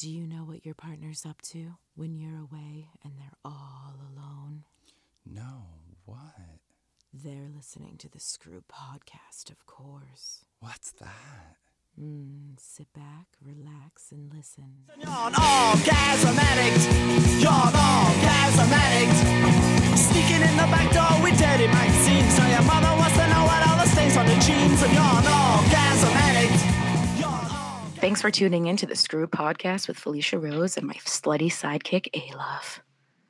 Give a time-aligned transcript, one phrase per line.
[0.00, 4.64] Do you know what your partner's up to when you're away and they're all alone?
[5.26, 5.66] No,
[6.06, 6.56] what?
[7.12, 10.46] They're listening to the Screw podcast, of course.
[10.60, 11.58] What's that?
[12.00, 14.88] Mm, sit back, relax, and listen.
[14.96, 16.80] You're an orgasm addict.
[17.36, 19.98] You're an orgasm addict.
[20.00, 22.32] Sneaking in the back door with dirty magazines.
[22.32, 24.80] So your mother wants to know what all the stains on the jeans.
[24.80, 26.69] And you're an orgasm addict.
[28.00, 32.08] Thanks for tuning in to the Screw podcast with Felicia Rose and my slutty sidekick,
[32.14, 32.80] ALove.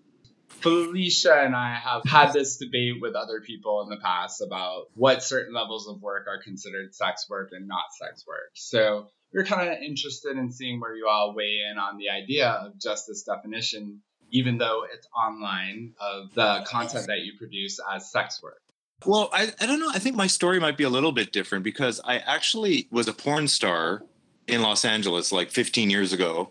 [0.47, 5.25] Felicia and I have had this debate with other people in the past about what
[5.25, 8.51] certain levels of work are considered sex work and not sex work.
[8.55, 12.49] So we're kind of interested in seeing where you all weigh in on the idea
[12.49, 18.11] of just this definition, even though it's online, of the content that you produce as
[18.11, 18.61] sex work.
[19.05, 19.91] Well, I, I don't know.
[19.93, 23.13] I think my story might be a little bit different because I actually was a
[23.13, 24.03] porn star
[24.49, 26.51] in Los Angeles like 15 years ago,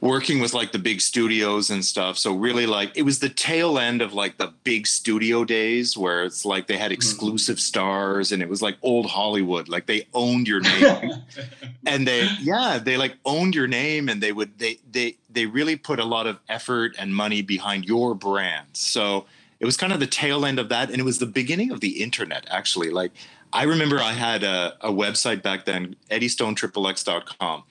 [0.00, 2.18] working with like the big studios and stuff.
[2.18, 6.24] So really like it was the tail end of like the big studio days where
[6.24, 6.94] it's like they had mm-hmm.
[6.94, 9.68] exclusive stars and it was like old Hollywood.
[9.68, 11.12] Like they owned your name.
[11.86, 15.76] and they yeah, they like owned your name and they would they they they really
[15.76, 18.68] put a lot of effort and money behind your brand.
[18.74, 19.26] So
[19.58, 21.80] it was kind of the tail end of that and it was the beginning of
[21.80, 23.10] the internet actually like
[23.52, 27.64] i remember i had a, a website back then eddiestonetriplex.com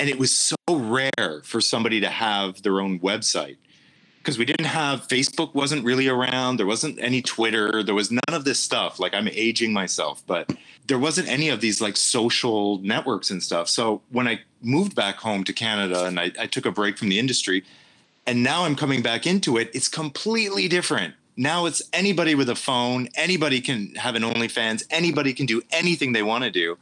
[0.00, 3.58] and it was so rare for somebody to have their own website
[4.18, 8.20] because we didn't have facebook wasn't really around there wasn't any twitter there was none
[8.32, 10.52] of this stuff like i'm aging myself but
[10.88, 15.16] there wasn't any of these like social networks and stuff so when i moved back
[15.16, 17.64] home to canada and I, I took a break from the industry
[18.26, 19.70] and now I'm coming back into it.
[19.74, 21.14] It's completely different.
[21.36, 26.12] Now it's anybody with a phone, anybody can have an OnlyFans, anybody can do anything
[26.12, 26.76] they want to do.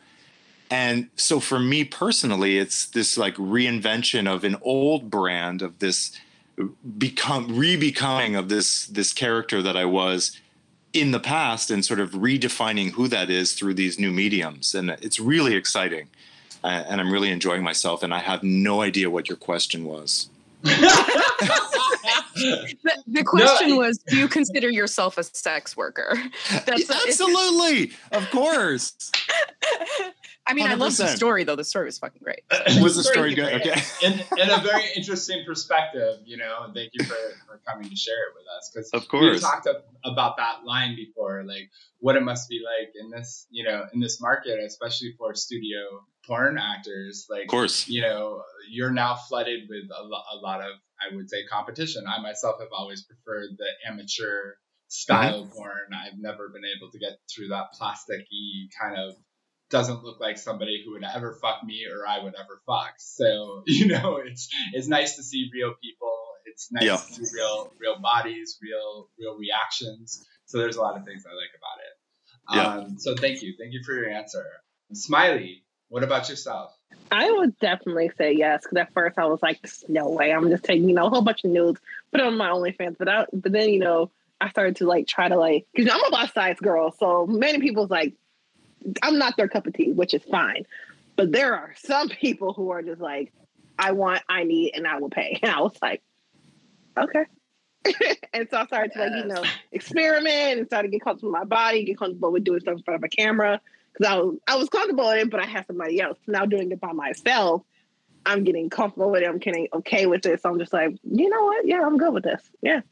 [0.70, 6.12] And so for me personally, it's this like reinvention of an old brand of this
[6.98, 10.38] become re-becoming of this this character that I was
[10.92, 14.74] in the past and sort of redefining who that is through these new mediums.
[14.74, 16.08] And it's really exciting.
[16.64, 18.02] Uh, and I'm really enjoying myself.
[18.02, 20.28] And I have no idea what your question was.
[22.34, 23.78] The, the question No.
[23.78, 26.16] was Do you consider yourself a sex worker?
[26.66, 29.10] That's Absolutely, of course.
[30.48, 31.56] I mean, I love the story, though.
[31.56, 32.40] The story was fucking great.
[32.82, 33.52] Was the story good?
[33.60, 33.80] Okay.
[34.02, 37.14] in, in a very interesting perspective, you know, and thank you for,
[37.46, 38.70] for coming to share it with us.
[38.72, 39.68] Because Of course we've talked
[40.04, 44.00] about that line before, like what it must be like in this, you know, in
[44.00, 45.80] this market, especially for studio
[46.26, 47.26] porn actors.
[47.28, 47.86] Like, Of course.
[47.88, 52.04] you know, you're now flooded with a, lo- a lot of, I would say, competition.
[52.08, 54.54] I myself have always preferred the amateur
[54.88, 55.52] style Mm-hmm.
[55.52, 55.90] porn.
[55.92, 59.14] I've never been able to get through that plasticky kind of
[59.70, 62.94] doesn't look like somebody who would ever fuck me or I would ever fuck.
[62.98, 66.14] So, you know, it's it's nice to see real people.
[66.46, 66.96] It's nice Yeah.
[66.96, 70.24] to see real real bodies, real real reactions.
[70.46, 71.94] So there's a lot of things I like about it.
[72.80, 72.84] Yeah.
[72.86, 73.54] Um, so thank you.
[73.58, 74.44] Thank you for your answer.
[74.94, 76.72] Smilee, what about yourself?
[77.10, 80.64] I would definitely say yes, because at first I was like, no way, I'm just
[80.64, 81.80] taking, you know, a whole bunch of nudes,
[82.10, 82.96] put it on my OnlyFans.
[82.98, 84.10] But I, but then, you know,
[84.40, 87.58] I started to like try to like because I'm a plus size girl, so many
[87.60, 88.14] people's like
[89.02, 90.64] I'm not their cup of tea, which is fine.
[91.16, 93.32] But there are some people who are just like,
[93.78, 95.38] I want, I need, and I will pay.
[95.42, 96.02] And I was like,
[96.96, 97.24] okay.
[98.32, 99.42] and so I started to like, you know,
[99.72, 102.82] experiment and started to get comfortable with my body, get comfortable with doing stuff in
[102.82, 103.60] front of a camera.
[103.96, 106.18] Cause I was I was comfortable in it, but I had somebody else.
[106.26, 107.62] Now doing it by myself,
[108.26, 109.28] I'm getting comfortable with it.
[109.28, 110.42] I'm getting okay with it.
[110.42, 111.66] So I'm just like, you know what?
[111.66, 112.42] Yeah, I'm good with this.
[112.62, 112.82] Yeah.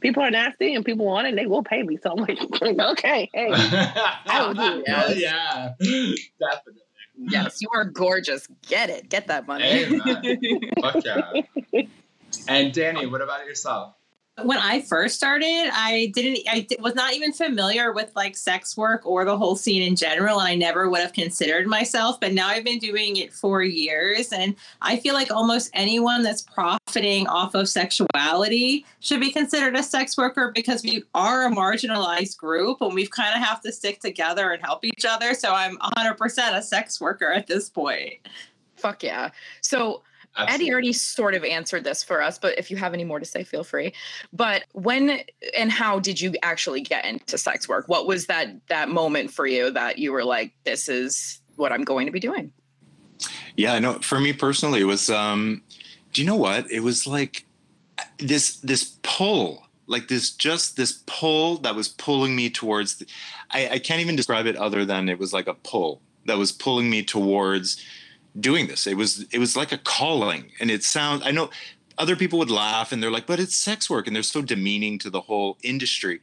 [0.00, 1.98] People are nasty and people want it and they will pay me.
[2.02, 3.48] So I'm like, okay, hey.
[3.52, 5.18] oh, do it.
[5.18, 5.72] yeah,
[6.38, 6.82] definitely.
[7.18, 8.46] Yes, you are gorgeous.
[8.68, 9.08] Get it.
[9.08, 9.64] Get that money.
[9.64, 10.60] Amen.
[10.80, 11.32] Fuck yeah.
[12.48, 13.94] And Dani, what about yourself?
[14.42, 19.06] When I first started, I didn't, I was not even familiar with like sex work
[19.06, 20.40] or the whole scene in general.
[20.40, 22.20] And I never would have considered myself.
[22.20, 24.32] But now I've been doing it for years.
[24.32, 29.82] And I feel like almost anyone that's profiting off of sexuality should be considered a
[29.82, 34.00] sex worker because we are a marginalized group and we've kind of have to stick
[34.00, 35.32] together and help each other.
[35.32, 38.14] So I'm 100% a sex worker at this point.
[38.76, 39.30] Fuck yeah.
[39.62, 40.02] So
[40.36, 43.24] Eddie already sort of answered this for us, but if you have any more to
[43.24, 43.92] say, feel free.
[44.32, 45.20] But when
[45.56, 47.88] and how did you actually get into sex work?
[47.88, 51.84] What was that that moment for you that you were like, this is what I'm
[51.84, 52.52] going to be doing?
[53.56, 53.94] Yeah, I know.
[53.94, 55.08] For me personally, it was.
[55.10, 55.62] Um,
[56.12, 56.70] do you know what?
[56.70, 57.46] It was like
[58.18, 62.96] this this pull, like this just this pull that was pulling me towards.
[62.96, 63.06] The,
[63.50, 66.52] I, I can't even describe it other than it was like a pull that was
[66.52, 67.82] pulling me towards
[68.38, 68.86] doing this.
[68.86, 71.22] It was it was like a calling, and it sounds.
[71.24, 71.50] I know
[71.98, 74.98] other people would laugh and they're like, "But it's sex work," and they're so demeaning
[75.00, 76.20] to the whole industry.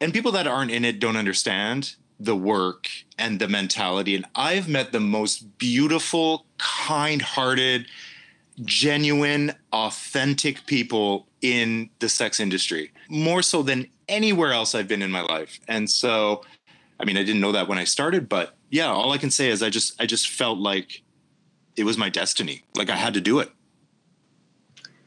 [0.00, 4.14] And people that aren't in it don't understand the work and the mentality.
[4.14, 7.86] And I've met the most beautiful, kind-hearted,
[8.64, 15.10] genuine, authentic people in the sex industry, more so than anywhere else I've been in
[15.10, 15.58] my life.
[15.66, 16.44] And so,
[17.00, 19.48] I mean, I didn't know that when I started, but yeah, all I can say
[19.48, 21.02] is I just I just felt like
[21.76, 22.62] it was my destiny.
[22.76, 23.50] Like I had to do it.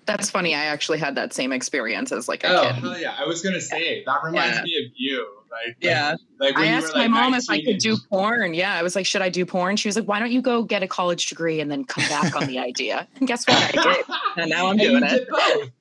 [0.06, 0.54] That's funny.
[0.54, 2.76] I actually had that same experience as like a Oh, kid.
[2.76, 3.16] hell yeah.
[3.18, 4.64] I was going to say, that reminds Yeah.
[4.64, 5.28] me of you.
[5.52, 6.16] Like, Yeah.
[6.40, 8.54] Like when I asked were, like, my mom if I could do porn.
[8.54, 9.78] Yeah, I was like, should I do porn?
[9.78, 12.36] She was like, why don't you go get a college degree and then come back
[12.36, 13.08] on the idea?
[13.16, 13.58] And guess what?
[13.58, 14.06] I did.
[14.38, 15.72] And now I'm And doing you it.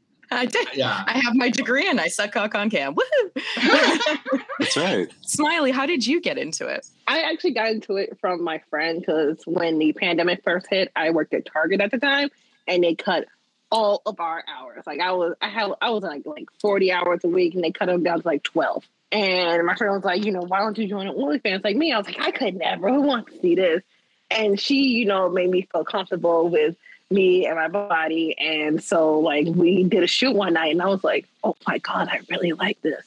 [0.42, 0.56] Did both.
[0.56, 0.76] I did.
[0.76, 1.04] Yeah.
[1.06, 2.94] I have my degree and I suck cock on cam.
[2.94, 3.42] Woohoo!
[4.58, 5.08] That's right.
[5.22, 6.86] Smilee, how did you get into it?
[7.06, 11.10] I actually got into it from my friend because when the pandemic first hit, I
[11.10, 12.30] worked at Target at the time,
[12.66, 13.26] and they cut
[13.70, 14.84] all of our hours.
[14.86, 17.72] Like I was, I had, I was like like forty hours a week, and they
[17.72, 18.84] cut them down to like twelve.
[19.12, 21.92] And my friend was like, you know, why don't you join an OnlyFans like me?
[21.92, 22.88] I was like, I could never.
[22.88, 23.82] Who wants to see this?
[24.30, 26.74] And she, you know, made me feel comfortable with
[27.10, 28.36] me and my body.
[28.38, 31.78] And so like we did a shoot one night, and I was like, oh my
[31.78, 33.04] god, I really like this.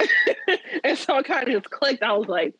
[0.84, 2.02] and so it kind of just clicked.
[2.02, 2.54] I was like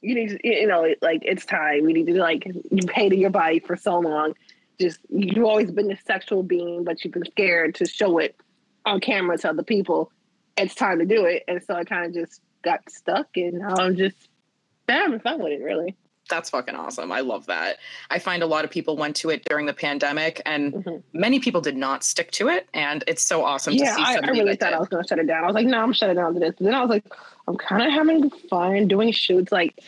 [0.00, 1.88] you need to, you know, like it's time.
[1.88, 4.34] You need to like you hated your body for so long.
[4.80, 8.36] Just you've always been a sexual being, but you've been scared to show it
[8.86, 10.10] on camera to other people.
[10.56, 13.96] It's time to do it, and so I kind of just got stuck, and I'm
[13.96, 14.16] just
[14.88, 15.62] having fun with it.
[15.62, 15.96] Really,
[16.30, 17.12] That's fucking awesome.
[17.12, 17.78] I love that.
[18.08, 21.02] I find a lot of people went to it during the pandemic and Mhm.
[21.12, 22.68] many people did not stick to it.
[22.72, 23.90] And it's so awesome yeah.
[23.90, 24.76] to see I, I really thought did.
[24.76, 25.44] I was going to shut it down.
[25.44, 26.54] I was like, no, I'm shutting down to this.
[26.56, 27.04] But then I was like,
[27.48, 29.50] I'm kind of having fun doing shoots.
[29.50, 29.78] Like,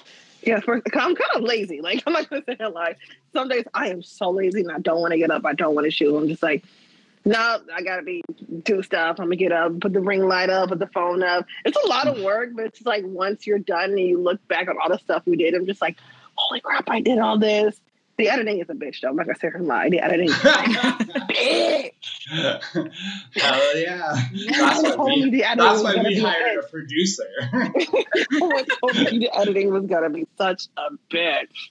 [0.43, 1.81] yeah, first, I'm kind of lazy.
[1.81, 2.97] Like, I'm not going to say that lie.
[3.33, 5.47] Some days I am so lazy and I don't want to get up.
[5.47, 6.15] I don't want to shoot.
[6.17, 6.65] I'm just like,
[7.25, 8.21] no, I gotta be
[8.65, 9.21] do stuff.
[9.21, 11.47] I'm gonna get up, put the ring light up, put the phone up.
[11.65, 14.69] It's a lot of work, but it's like once you're done and you look back
[14.69, 15.99] on all the stuff we did, I'm just like,
[16.35, 17.81] holy crap, I did all this.
[18.19, 19.09] The editing is a bitch though.
[19.09, 19.89] I'm not gonna say her lie.
[19.89, 20.37] The editing is a
[21.31, 21.93] bitch.
[23.35, 24.15] Hell yeah.
[24.51, 27.25] That's why we, the editing that's why we be a hired a producer.
[28.39, 31.71] Someone told me the editing was gonna be such a bitch.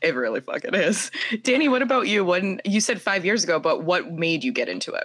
[0.00, 1.10] It really fucking is.
[1.32, 2.24] Dani, what about you?
[2.24, 5.04] When you said five years ago, but what made you get into it?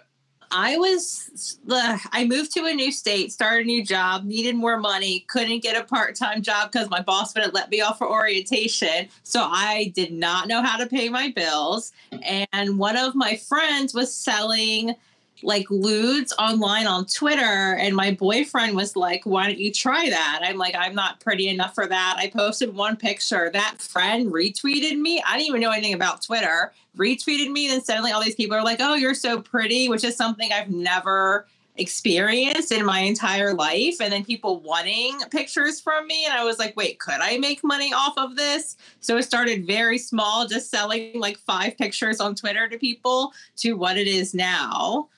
[0.51, 4.77] I was the I moved to a new state, started a new job, needed more
[4.77, 9.07] money, couldn't get a part-time job because my boss wouldn't let me off for orientation.
[9.23, 11.93] So I did not know how to pay my bills.
[12.21, 14.95] And one of my friends was selling
[15.43, 17.75] like lewds online on Twitter.
[17.79, 20.41] And my boyfriend was like, Why don't you try that?
[20.43, 22.15] I'm like, I'm not pretty enough for that.
[22.17, 23.49] I posted one picture.
[23.51, 25.21] That friend retweeted me.
[25.25, 28.63] I didn't even know anything about Twitter retweeted me, and suddenly all these people are
[28.63, 34.01] like, "Oh, you're so pretty," which is something I've never experienced in my entire life.
[34.01, 37.63] And then people wanting pictures from me, and I was like, "Wait, could I make
[37.63, 42.35] money off of this?" So it started very small, just selling like five pictures on
[42.35, 45.09] Twitter to people, to what it is now.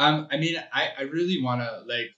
[0.00, 2.14] Um, I mean, I, I really want to like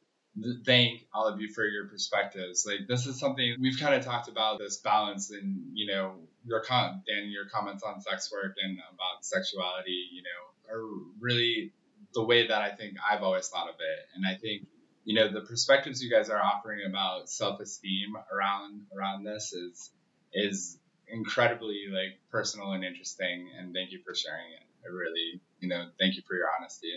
[0.64, 2.64] thank all of you for your perspectives.
[2.64, 6.60] Like this is something we've kind of talked about this balance and you know your
[6.60, 10.86] con Dan your comments on sex work and about sexuality, you know, are
[11.18, 11.72] really
[12.14, 14.06] the way that I think I've always thought of it.
[14.14, 14.68] And I think
[15.04, 19.90] you know the perspectives you guys are offering about self-esteem around around this is
[20.32, 24.62] is incredibly like personal and interesting and thank you for sharing it.
[24.86, 26.92] I really, you know, thank you for your honesty.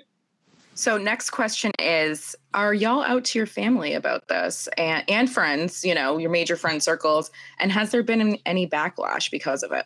[0.77, 5.85] So next question is are y'all out to your family about this and and friends,
[5.85, 9.85] you know, your major friend circles and has there been any backlash because of it?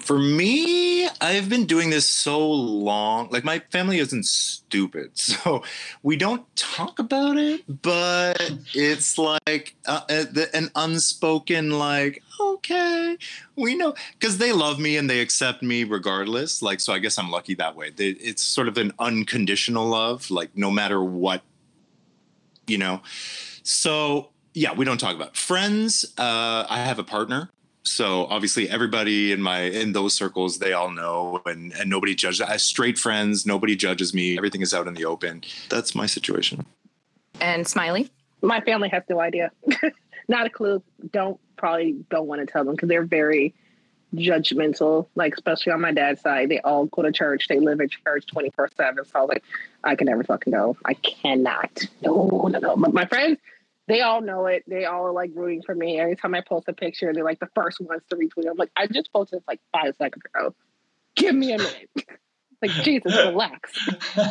[0.00, 0.91] For me,
[1.22, 3.28] I've been doing this so long.
[3.30, 5.62] Like my family isn't stupid, so
[6.02, 7.62] we don't talk about it.
[7.82, 13.16] But it's like uh, uh, an unspoken, like, okay,
[13.54, 16.60] we know, because they love me and they accept me regardless.
[16.60, 17.90] Like, so I guess I'm lucky that way.
[17.90, 21.42] They, it's sort of an unconditional love, like no matter what,
[22.66, 23.00] you know.
[23.62, 25.36] So yeah, we don't talk about it.
[25.36, 26.04] friends.
[26.18, 27.48] Uh, I have a partner
[27.84, 32.40] so obviously everybody in my in those circles they all know and and nobody judges
[32.40, 36.64] i straight friends nobody judges me everything is out in the open that's my situation
[37.40, 38.08] And Smilee?
[38.42, 39.50] My family has no idea.
[40.28, 40.82] Not a clue.
[41.12, 43.54] Don't probably don't want to tell them because they're very
[44.14, 45.06] judgmental.
[45.14, 47.48] Like especially on my dad's side, they all go to church.
[47.48, 49.04] They live in church twenty four seven.
[49.04, 49.44] So I was like,
[49.84, 50.76] I can never fucking go.
[50.84, 51.80] I cannot.
[52.02, 52.76] No, no, no.
[52.76, 53.38] But my friends,
[53.88, 54.64] they all know it.
[54.66, 55.98] They all are like rooting for me.
[55.98, 58.48] Every time I post a picture, they're like the first ones to retweet.
[58.48, 60.54] I'm like, I just posted this like five seconds ago.
[61.16, 61.90] Give me a minute.
[62.62, 63.72] like Jesus, relax.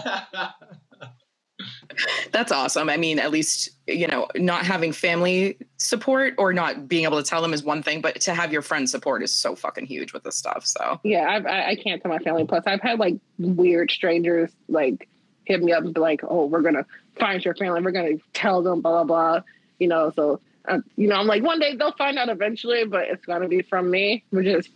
[2.32, 2.90] That's awesome.
[2.90, 7.30] I mean, at least, you know, not having family support or not being able to
[7.30, 10.14] tell them is one thing, but to have your friend support is so fucking huge
[10.14, 10.66] with this stuff.
[10.66, 12.46] So, Yeah, I've, I I can't tell my family.
[12.46, 15.08] Plus, I've had like weird strangers like
[15.52, 16.86] hit me up and be like, "Oh, we're gonna
[17.20, 17.82] find your family.
[17.82, 19.42] We're gonna tell them blah blah blah."
[19.80, 23.06] You know, so uh, you know, I'm like, one day they'll find out eventually, but
[23.10, 24.24] it's gonna be from me.
[24.30, 24.70] Which is,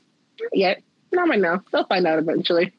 [0.53, 1.63] yet not right now.
[1.71, 2.73] They'll find out eventually.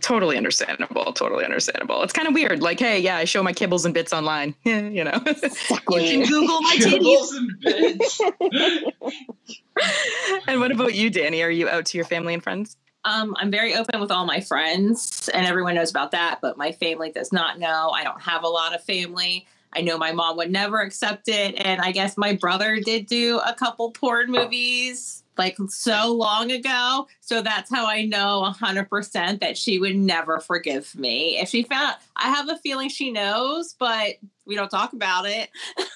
[0.00, 1.12] totally understandable.
[1.12, 2.02] Totally understandable.
[2.02, 2.62] It's kind of weird.
[2.62, 4.54] Like, hey, yeah, I show my kibbles and bits online.
[4.64, 5.42] you know, you
[5.86, 6.76] can Google my.
[6.78, 8.20] Kibbles and bits.
[10.46, 11.44] and what about you, Dani?
[11.44, 12.76] Are you out to your family and friends?
[13.04, 16.72] Um, I'm very open with all my friends, and everyone knows about that, but my
[16.72, 17.90] family does not know.
[17.90, 19.46] I don't have a lot of family.
[19.74, 21.54] I know my mom would never accept it.
[21.56, 27.08] And I guess my brother did do a couple porn movies like so long ago.
[27.20, 31.38] So that's how I know 100% that she would never forgive me.
[31.38, 35.48] If she found, I have a feeling she knows, but we don't talk about it.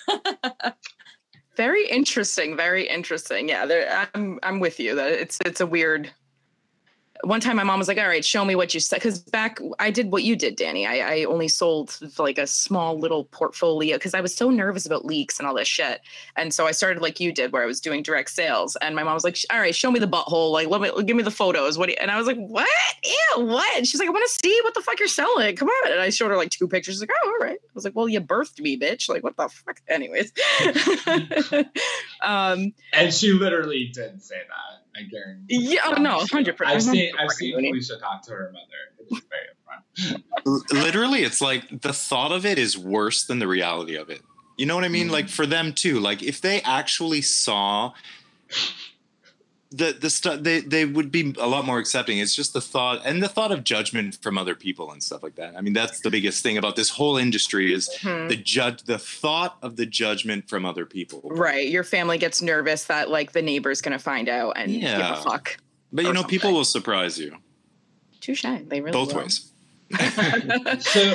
[1.57, 2.57] Very interesting.
[2.57, 3.49] Very interesting.
[3.49, 4.95] Yeah, I'm I'm with you.
[4.95, 6.11] That it's it's a weird.
[7.23, 9.59] One time, my mom was like, "All right, show me what you said." Because back,
[9.79, 10.87] I did what you did, Dani.
[10.87, 15.05] I, I only sold like a small little portfolio because I was so nervous about
[15.05, 16.01] leaks and all this shit.
[16.37, 18.77] And so I started like you did, where I was doing direct sales.
[18.77, 20.53] And my mom was like, "All right, show me the butthole.
[20.53, 21.79] Like, let me give me the photos.
[21.79, 22.69] What?" do you-" And I was like, "What?
[23.05, 25.57] Yeah, what?" And she's like, "I want to see what the fuck you're selling.
[25.57, 26.95] Come on." And I showed her like two pictures.
[26.95, 29.09] She's like, "Oh, all right." I was like, "Well, you birthed me, bitch.
[29.09, 30.33] Like, what the fuck?" Anyways.
[32.23, 34.86] um, and she literally did say that.
[34.99, 35.75] I guarantee.
[35.75, 36.77] yeah, oh, no, hundred percent.
[36.77, 39.09] I've seen I've seen Felicia talk to her mother.
[39.11, 40.63] It's very fun.
[40.73, 44.21] Literally it's like the thought of it is worse than the reality of it
[44.59, 45.13] you know what i mean Mhm.
[45.13, 47.93] like for them too like if they actually saw
[49.77, 53.01] the the stuff they they would be a lot more accepting it's just the thought
[53.05, 56.01] and the thought of judgment from other people and stuff like that i mean that's
[56.01, 58.29] the biggest thing about this whole industry is Mhm.
[58.29, 61.69] the judge the thought of the judgment from other people Right.
[61.69, 65.19] Your family gets nervous that like the neighbor's gonna find out and give Yeah.
[65.21, 65.57] a fuck.
[65.93, 67.37] but you or know people will surprise you
[68.21, 68.43] Touche.
[68.43, 69.23] They really both will.
[69.23, 69.53] ways
[70.81, 71.15] so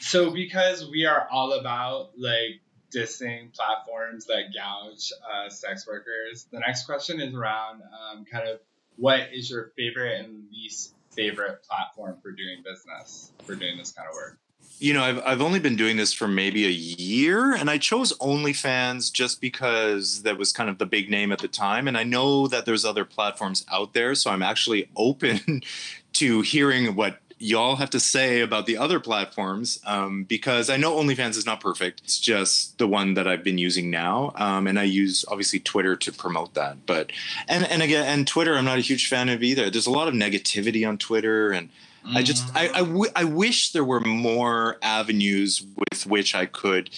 [0.00, 2.60] so because we are all about like
[2.94, 6.46] dissing platforms that gouge uh, sex workers.
[6.52, 8.60] The next question is around um, kind of
[8.96, 14.08] what is your favorite and least favorite platform for doing business for doing this kind
[14.08, 14.38] of work?
[14.78, 18.16] You know, I've I've only been doing this for maybe a year, and I chose
[18.18, 22.04] OnlyFans just because that was kind of the big name at the time, and I
[22.04, 25.62] know that there's other platforms out there, so I'm actually open
[26.14, 30.94] to hearing what y'all have to say about the other platforms um, because I know
[30.96, 32.00] OnlyFans is not perfect.
[32.04, 35.96] It's just the one that I've been using now, um, and I use obviously Twitter
[35.96, 36.86] to promote that.
[36.86, 37.10] But
[37.48, 39.70] and and again, and Twitter, I'm not a huge fan of either.
[39.70, 41.68] There's a lot of negativity on Twitter and.
[42.16, 46.90] I just I I, w- I wish there were more avenues with which I could.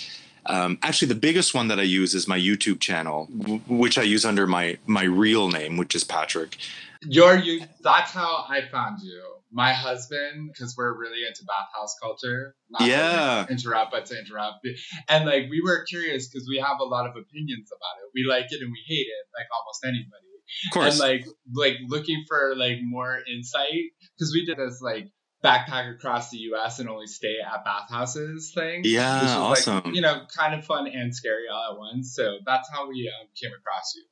[0.47, 4.03] Um, actually, the biggest one that I use is my YouTube channel, w- which I
[4.03, 6.57] use under my my real name, which is Patrick.
[7.03, 9.21] Your you that's how I found you
[9.55, 12.57] my husband, because we're really into bathhouse culture.
[12.69, 13.47] Not to Yeah.
[13.49, 14.67] interrupt, but to interrupt.
[15.09, 18.11] And like we were curious because we have a lot of opinions about it.
[18.15, 20.35] We like it and we hate it, like almost anybody.
[20.67, 20.91] Of course.
[20.91, 25.09] And like like looking for like more insight because we did this like
[25.45, 26.81] backpack across the U.S.
[26.81, 28.81] and only stay at bathhouses thing.
[28.85, 29.83] Yeah, which was, awesome.
[29.85, 32.15] Like, you know, kind of fun and scary all at once.
[32.15, 34.03] So that's how we um, came across you.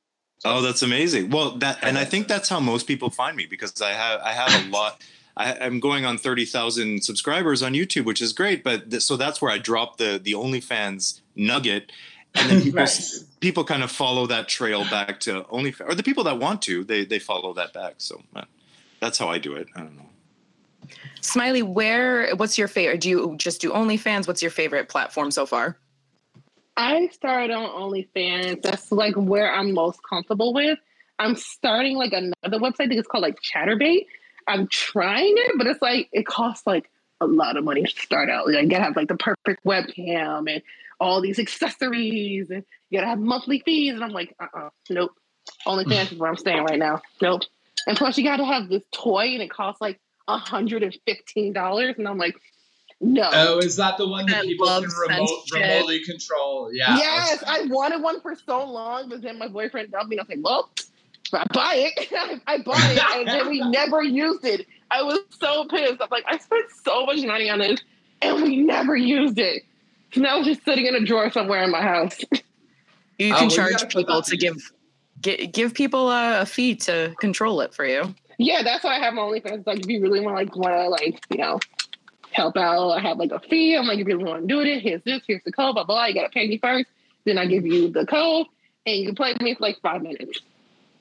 [0.45, 1.29] Oh, that's amazing.
[1.29, 4.31] Well, that and I think that's how most people find me because I have I
[4.31, 5.01] have a lot.
[5.35, 8.63] I, I'm going on thirty thousand subscribers on YouTube, which is great.
[8.63, 11.91] But th- so that's where I dropped the the OnlyFans nugget,
[12.35, 13.23] and then people Nice.
[13.39, 16.83] people kind of follow that trail back to OnlyFans, or the people that want to
[16.83, 17.95] they they follow that back.
[17.97, 18.43] So uh,
[18.99, 19.67] that's how I do it.
[19.75, 20.09] I don't know.
[21.21, 22.35] Smilee, where?
[22.35, 23.01] What's your favorite?
[23.01, 24.27] Do you just do OnlyFans?
[24.27, 25.77] What's your favorite platform so far?
[26.75, 28.61] I started on OnlyFans.
[28.61, 30.79] That's like where I'm most comfortable with.
[31.19, 32.81] I'm starting like another website.
[32.81, 34.05] I think it's called like Chaturbate.
[34.47, 36.89] I'm trying it, but it's like it costs like
[37.21, 38.47] a lot of money to start out.
[38.47, 40.61] Like, you gotta have like the perfect webcam and
[40.99, 43.93] all these accessories, and you gotta have monthly fees.
[43.93, 45.11] And I'm like, uh, uh nope.
[45.65, 47.01] OnlyFans is where I'm staying right now.
[47.21, 47.43] Nope.
[47.87, 51.95] And plus, you gotta have this toy, and it costs like hundred and fifteen dollars.
[51.97, 52.35] And I'm like,
[53.03, 53.29] no.
[53.33, 56.73] Oh, is that the one that That people can love remote, remotely control?
[56.73, 56.97] Yeah.
[56.97, 60.17] yes, I wanted one for so long, but then my boyfriend dumped me.
[60.17, 60.69] And I was like, well,
[61.33, 62.41] I buy it.
[62.47, 64.65] I bought it, and then we never used it.
[64.91, 66.01] I was so pissed.
[66.01, 67.81] I'm like, I spent so much money on this,
[68.21, 69.63] and we never used it.
[70.13, 72.19] So now it's just sitting in a drawer somewhere in my house.
[73.19, 74.71] You Oh, can well, you charge gotta people to to give
[75.21, 78.13] gi- give people a, a fee to control it for you.
[78.39, 79.67] yeah, that's why I have my OnlyFans.
[79.67, 81.59] Like, if you really want, like, want to, like, you know,
[82.31, 83.75] help out, I have like a fee.
[83.77, 85.83] I'm like, if you really want to do it, here's this, here's the code, blah
[85.83, 86.05] blah.
[86.05, 86.87] You gotta pay me first.
[87.23, 88.47] Then I give you the code,
[88.87, 90.39] and you can play with me for like five minutes.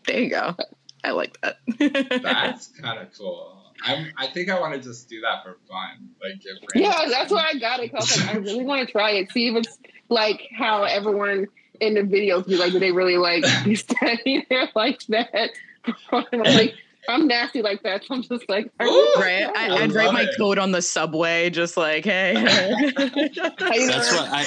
[0.06, 0.56] There you go.
[1.04, 1.59] I like that.
[2.23, 3.59] That's kind of cool.
[3.85, 6.11] I'm, I think I want to just do that for fun.
[6.23, 7.90] Like, give Yeah, that's why I got it.
[7.92, 9.32] Cause I, was like, I really want to try it.
[9.32, 9.78] See if it's
[10.09, 11.49] like how everyone
[11.80, 15.50] in the videos be like, do they really like be standing there like that?
[16.12, 16.74] I'm like,
[17.09, 18.05] I'm nasty like that.
[18.05, 19.12] So I'm just like, Ooh.
[19.16, 19.50] right?
[19.57, 20.37] I, I I'd write my it.
[20.38, 22.35] code on the subway, just like, hey.
[22.35, 24.46] That's what I.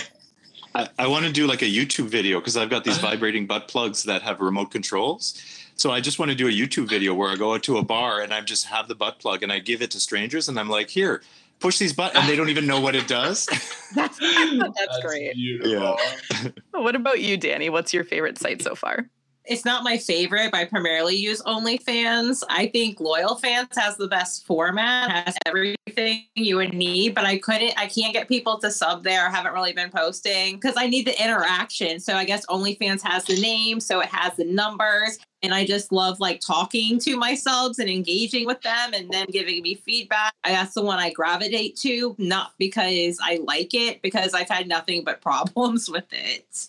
[0.75, 3.67] I, I want to do like a YouTube video because I've got these vibrating butt
[3.67, 5.41] plugs that have remote controls.
[5.77, 8.21] So I just want to do a YouTube video where I go to a bar
[8.21, 10.69] and I just have the butt plug and I give it to strangers and I'm
[10.69, 11.21] like, here,
[11.59, 13.45] push these buttons, and they don't even know what it does.
[13.95, 15.33] That's, that's great.
[15.35, 15.97] Beautiful.
[16.71, 17.69] What about you, Dani?
[17.69, 19.09] What's your favorite site so far?
[19.47, 22.43] It's not my favorite, but I primarily use OnlyFans.
[22.49, 27.73] I think LoyalFans has the best format, has everything you would need, but I couldn't,
[27.77, 29.27] I can't get people to sub there.
[29.27, 31.99] I haven't really been posting because I need the interaction.
[31.99, 35.19] So I guess OnlyFans has the name, so it has the numbers.
[35.43, 39.27] And I just love like talking to my subs and engaging with them and then
[39.29, 40.33] giving me feedback.
[40.43, 45.03] That's the one I gravitate to, not because I like it, because I've had nothing
[45.03, 46.67] but problems with it.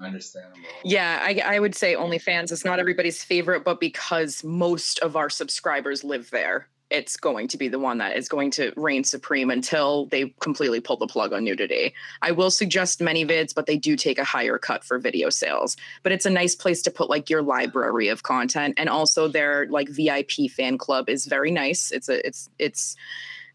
[0.00, 0.60] Understandable.
[0.84, 5.28] Yeah, I, I would say OnlyFans is not everybody's favorite, but because most of our
[5.28, 9.50] subscribers live there, it's going to be the one that is going to reign supreme
[9.50, 11.92] until they completely pull the plug on nudity.
[12.22, 15.76] I will suggest ManyVids, but they do take a higher cut for video sales.
[16.02, 19.66] But it's a nice place to put like your library of content, and also their
[19.66, 21.90] like VIP fan club is very nice.
[21.90, 22.96] It's a it's it's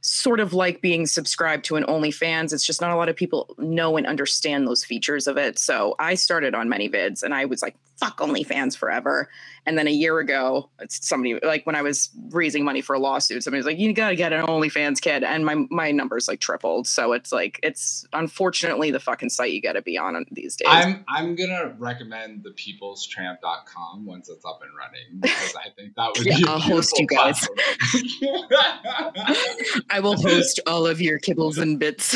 [0.04, 2.52] sort of like being subscribed to an OnlyFans.
[2.52, 5.58] It's just not a lot of people know and understand those features of it.
[5.58, 9.30] So I started on ManyVids and I was like, fuck OnlyFans forever.
[9.66, 13.00] And then a year ago, it's somebody like when I was raising money for a
[13.00, 15.24] lawsuit, somebody was like, you gotta get an OnlyFans kid.
[15.24, 16.88] And my my numbers like tripled.
[16.88, 20.88] So it's like it's unfortunately the fucking site you gotta be on uh, these days.
[20.88, 26.16] I'm I'm gonna recommend the peoplestramp.com once it's up and running because I think that
[26.16, 27.50] would Yeah, be a I'll host you guys.
[29.92, 32.16] I will host all of your kibbles and bits.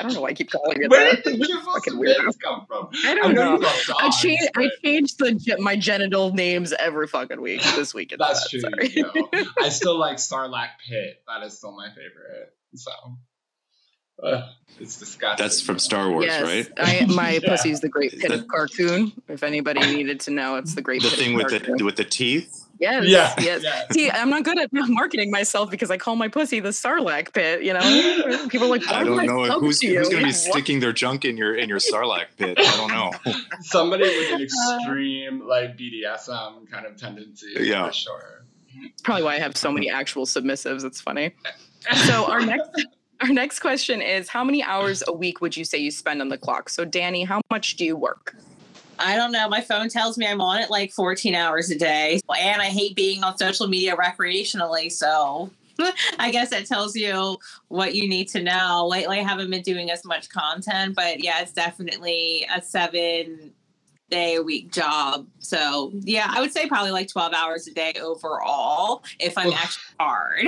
[0.00, 1.16] I don't know why I keep calling it Where that.
[1.16, 2.90] did the kibbles and bits come from?
[3.04, 3.60] I I don't know know.
[3.60, 7.62] love I dogs, change I changed the my genital names every fucking week.
[7.62, 8.60] This week it's That's that, true.
[8.60, 8.90] sorry.
[8.94, 9.44] You know.
[9.58, 11.22] I still like Sarlacc Pit.
[11.26, 12.52] That is still my favorite.
[12.76, 12.90] So
[14.22, 14.44] Ugh,
[14.80, 15.44] it's disgusting.
[15.44, 16.68] That's from Star Wars, yes, right?
[16.78, 17.48] I, my Yeah.
[17.50, 19.12] pussy's the Great Pit that- of Carkoon.
[19.28, 21.78] If anybody needed to know, it's the Great The Pit thing of with Carkoon.
[21.78, 22.65] the with the teeth.
[22.78, 23.62] Yes, Yeah, yes.
[23.62, 23.84] yeah.
[23.90, 27.62] See, I'm not good at marketing myself because I call my pussy the Sarlacc Pit.
[27.62, 30.32] You know, people are like, I don't would know who's to who's going to be
[30.50, 32.58] sticking their junk in your in your Sarlacc pit.
[32.60, 33.34] I don't know.
[33.62, 37.52] Somebody with Uh, an extreme like BDSM kind of tendency.
[37.60, 37.86] Yeah.
[37.86, 38.44] For sure.
[38.78, 40.84] It's probably why I have so many actual submissives.
[40.84, 41.34] It's funny.
[42.06, 42.86] So our next
[43.22, 46.28] our next question is how many hours a week would you say you spend on
[46.28, 46.68] the clock?
[46.68, 48.36] So Dani, how much do you work?
[48.98, 49.48] I don't know.
[49.48, 52.20] My phone tells me I'm on it like 14 hours a day.
[52.38, 54.90] And I hate being on social media recreationally.
[54.90, 55.50] So
[56.18, 58.86] I guess that tells you what you need to know.
[58.88, 63.52] Lately, I haven't been doing as much content, but yeah, it's definitely a seven
[64.10, 65.26] day a week job.
[65.38, 69.82] So yeah, I would say probably like 12 hours a day overall if I'm actually
[69.98, 70.46] hard.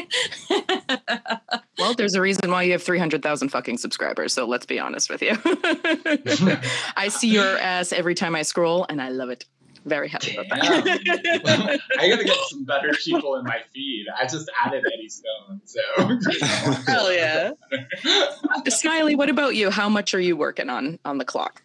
[1.78, 4.32] well, there's a reason why you have 300,000 fucking subscribers.
[4.32, 5.36] So let's be honest with you.
[6.96, 9.44] I see your ass every time I scroll and I love it.
[9.84, 11.80] Very happy about that.
[11.98, 14.06] I gotta get some better people in my feed.
[14.20, 15.80] I just added Eddie Stone, so
[16.86, 17.52] hell yeah.
[18.66, 19.70] Smilee, what about you?
[19.70, 21.62] How much are you working on on the clock?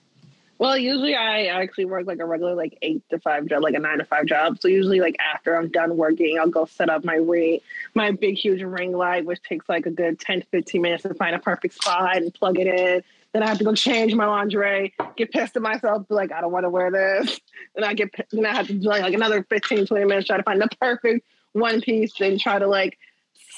[0.63, 3.79] Well, usually I actually work like a regular like eight to five job, like a
[3.79, 4.61] nine to five job.
[4.61, 7.59] So usually like after I'm done working, I'll go set up my ring,
[7.95, 11.15] my big huge ring light, which takes like a good 10 to 15 minutes to
[11.15, 13.03] find a perfect spot and plug it in.
[13.33, 16.39] Then I have to go change my lingerie, get pissed at myself, be like, I
[16.39, 17.41] don't want to wear this.
[17.75, 20.37] Then I get, then I have to do like, like another 15, 20 minutes, try
[20.37, 22.97] to find the perfect one piece, then try to like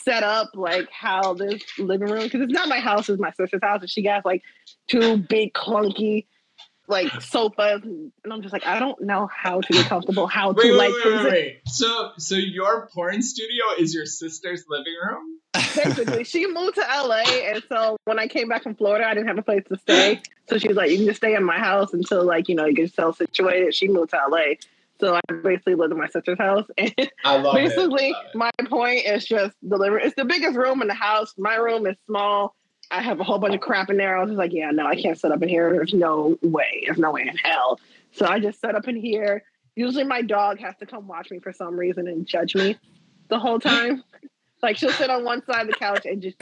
[0.03, 3.61] set up like how this living room, because it's not my house, it's my sister's
[3.61, 3.81] house.
[3.81, 4.41] And she has like
[4.87, 6.25] two big clunky
[6.87, 10.63] like sofas, and I'm just like, I don't know how to get comfortable, how wait,
[10.63, 10.93] to wait, like.
[10.93, 11.61] Wait, wait, wait.
[11.67, 15.39] So, so your porn studio is your sister's living room?
[15.53, 19.27] Basically, she moved to LA, and so when I came back from Florida, I didn't
[19.27, 20.21] have a place to stay.
[20.47, 22.65] So she was like, "You can just stay in my house until like you know
[22.65, 24.57] you get yourself situated." She moved to LA,
[24.99, 26.67] so I basically lived in my sister's house.
[26.77, 29.97] And I love basically, my point is just deliver.
[29.97, 31.33] It's the biggest room in the house.
[31.37, 32.55] My room is small.
[32.91, 34.17] I have a whole bunch of crap in there.
[34.17, 35.71] I was just like, yeah, no, I can't set up in here.
[35.71, 36.83] There's no way.
[36.85, 37.79] There's no way in hell.
[38.11, 39.43] So I just set up in here.
[39.75, 42.77] Usually my dog has to come watch me for some reason and judge me
[43.27, 44.03] the whole time.
[44.61, 46.39] like she'll sit on one side of the couch and just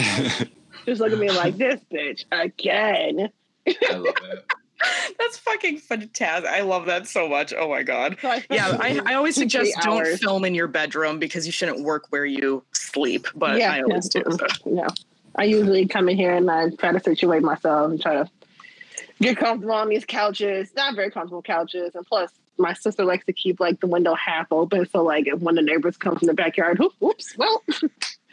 [0.86, 3.29] just look at me like this bitch again.
[3.67, 4.45] I love it.
[5.19, 6.49] That's fucking fantastic.
[6.49, 7.53] I love that so much.
[7.58, 8.17] Oh my god.
[8.21, 10.19] So I Yeah, I, I always suggest don't hours.
[10.19, 13.27] film in your bedroom because you shouldn't work where you sleep.
[13.36, 14.38] But yeah, I always yeah, do.
[14.38, 14.47] so.
[14.65, 14.88] yeah.
[15.36, 18.30] I usually come in here and I try to situate myself and try to
[19.19, 20.72] get comfortable on these couches.
[20.76, 24.52] Not very comfortable couches, and plus, my sister likes to keep like the window half
[24.52, 27.63] open, so like if one of the neighbors comes from the backyard, whoop, whoops, well.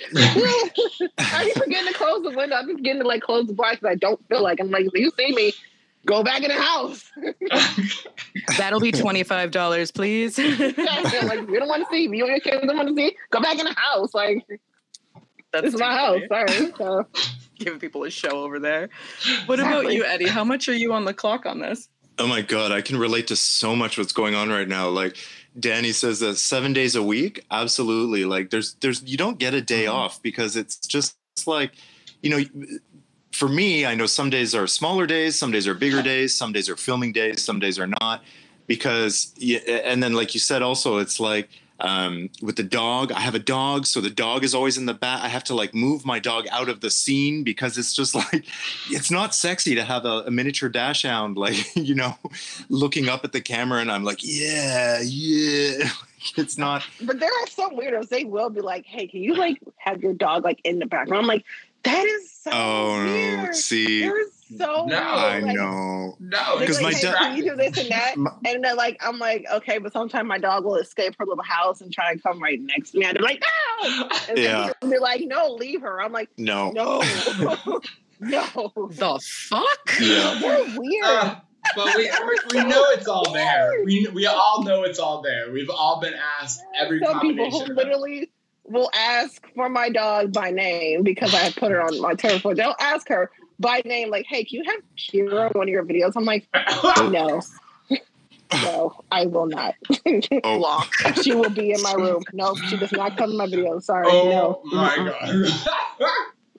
[0.16, 2.56] I be forgetting to close the window.
[2.56, 4.86] I'm just forgetting to like close the blinds because I don't feel like I'm like,
[4.86, 5.52] if you see me,
[6.06, 7.10] go back in the house.
[8.58, 10.38] That'll be twenty five dollars, please.
[10.38, 12.18] like you don't want to see me.
[12.18, 13.16] You and your kids don't want to see.
[13.30, 14.14] Go back in the house.
[14.14, 14.46] Like
[15.52, 16.20] That's this is my house.
[16.28, 16.72] Sorry.
[16.76, 17.06] So.
[17.58, 18.88] Giving people a show over there.
[19.44, 20.28] What about you, Eddie?
[20.28, 21.90] How much are you on the clock on this?
[22.18, 24.88] Oh my god, I can relate to so much what's going on right now.
[24.88, 25.16] Like
[25.58, 28.24] Dani says that 7 days a week, absolutely.
[28.24, 29.94] Like there's there's you don't get a day mm-hmm.
[29.94, 31.72] off because it's just it's like
[32.22, 32.68] you know
[33.32, 36.52] for me, I know some days are smaller days, some days are bigger days, some
[36.52, 38.22] days are filming days, some days are not
[38.66, 41.48] because yeah, and then like you said also it's like
[41.80, 44.94] um, with the dog, I have a dog, so the dog is always in the
[44.94, 45.22] back.
[45.22, 48.44] I have to like move my dog out of the scene because it's just like
[48.90, 52.16] it's not sexy to have a, a miniature dachshund like you know
[52.68, 55.88] looking up at the camera and I'm like yeah yeah
[56.36, 58.08] it's not But there are some weirdos.
[58.08, 61.22] They will be like, "Hey, can you like have your dog like in the background?"
[61.22, 61.44] I'm like,
[61.84, 63.54] "That is so oh no weird.
[63.54, 64.24] see They're
[64.56, 64.84] so No.
[64.86, 64.98] weird.
[64.98, 67.88] I Like, know No, they're 'Cause like, my hey, dog- can you do this and
[67.90, 68.16] that?
[68.16, 71.44] My- And then like I'm like, okay, but sometimes my dog will escape her little
[71.44, 73.04] house and try to come right next to me.
[73.06, 73.42] And they're like,
[73.82, 74.08] no.
[74.28, 74.72] And Yeah.
[74.80, 76.00] then they're like, no, leave her.
[76.02, 77.00] I'm like, no no,
[78.20, 78.72] no.
[78.90, 80.00] The fuck?
[80.00, 81.04] yeah They're weird.
[81.04, 81.36] Uh,
[81.76, 83.82] but we, we we know it's all there.
[83.84, 85.52] We we all know it's all there.
[85.52, 87.58] We've all been asked every Some people combination.
[87.58, 87.76] who of it.
[87.76, 88.32] literally
[88.70, 92.42] will ask for my dog by name because I have put her on my turf.
[92.42, 95.84] They'll ask her by name, like, "Hey, can you have Kira on one of your
[95.84, 96.46] videos?" I'm like,
[97.10, 97.42] "No,
[98.52, 99.74] no, I will not.
[100.06, 100.88] oh Block.
[101.22, 102.22] she will be in my room.
[102.32, 103.78] No, she does not come in my video.
[103.80, 104.76] Sorry, oh no.
[104.76, 105.46] my god.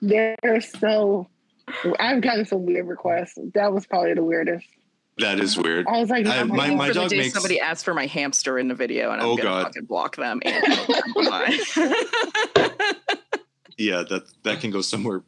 [0.00, 1.28] They're so.
[1.98, 3.38] I've gotten some weird requests.
[3.54, 4.66] That was probably the weirdest.
[5.18, 7.60] That is weird I was like, I- oh my- my the dog day makes- somebody
[7.60, 9.62] asked for my hamster in the video, and I'm Oh, gonna God.
[9.64, 10.40] fucking block them.
[10.44, 10.64] And
[13.78, 15.22] yeah that that can go somewhere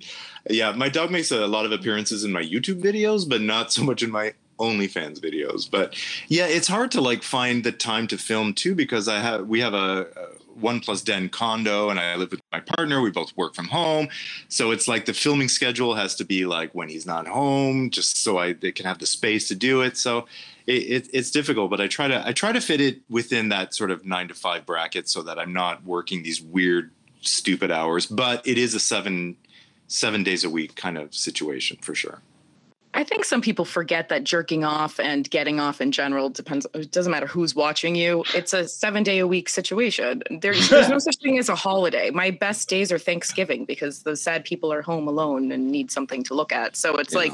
[0.50, 3.82] yeah my dog makes a lot of appearances in my youtube videos but not so
[3.84, 5.70] much in my OnlyFans videos.
[5.70, 5.94] But
[6.28, 9.60] yeah, it's hard to like find the time to film too because I have we
[9.60, 10.26] have a, a
[10.60, 13.00] one plus den condo and I live with my partner.
[13.00, 14.08] We both work from home,
[14.48, 18.18] so it's like the filming schedule has to be like when he's not home, just
[18.22, 19.96] so I they can have the space to do it.
[19.96, 20.26] So
[20.66, 23.74] it, it, it's difficult, but I try to I try to fit it within that
[23.74, 28.06] sort of nine to five bracket so that I'm not working these weird stupid hours.
[28.06, 29.36] But it is a seven
[29.88, 32.20] seven days a week kind of situation for sure.
[32.92, 36.66] I think some people forget that jerking off and getting off in general depends.
[36.74, 38.24] It doesn't matter who's watching you.
[38.34, 40.22] It's a seven day a week situation.
[40.28, 42.10] There's, there's no such thing as a holiday.
[42.10, 46.24] My best days are Thanksgiving because the sad people are home alone and need something
[46.24, 46.74] to look at.
[46.74, 47.20] So it's Yeah.
[47.20, 47.32] like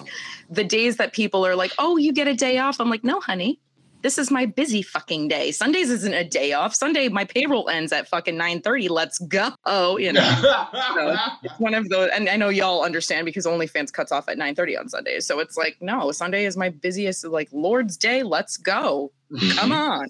[0.50, 3.20] the days that people are like, "Oh, you get a day off." I'm like, "No,
[3.20, 3.58] honey."
[4.06, 5.50] This is my busy fucking day.
[5.50, 6.72] Sundays isn't a day off.
[6.72, 8.88] Sunday, my payroll ends at fucking 9:30.
[8.88, 9.50] Let's go.
[9.64, 10.22] Oh, you know.
[11.42, 14.78] it's one of those and i know y'all understand because onlyfans cuts off at 9.30
[14.78, 19.10] on sundays so it's like no sunday is my busiest like lord's day let's go
[19.56, 20.06] come on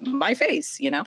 [0.00, 1.04] my face you know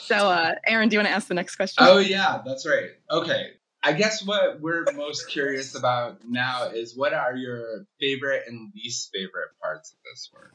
[0.00, 2.90] so uh aaron do you want to ask the next question Oh yeah, that's right.
[3.10, 3.50] Okay.
[3.82, 9.10] I guess what we're most curious about now is what are your favorite and least
[9.12, 10.52] favorite parts of this work?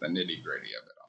[0.00, 1.00] The nitty gritty of it.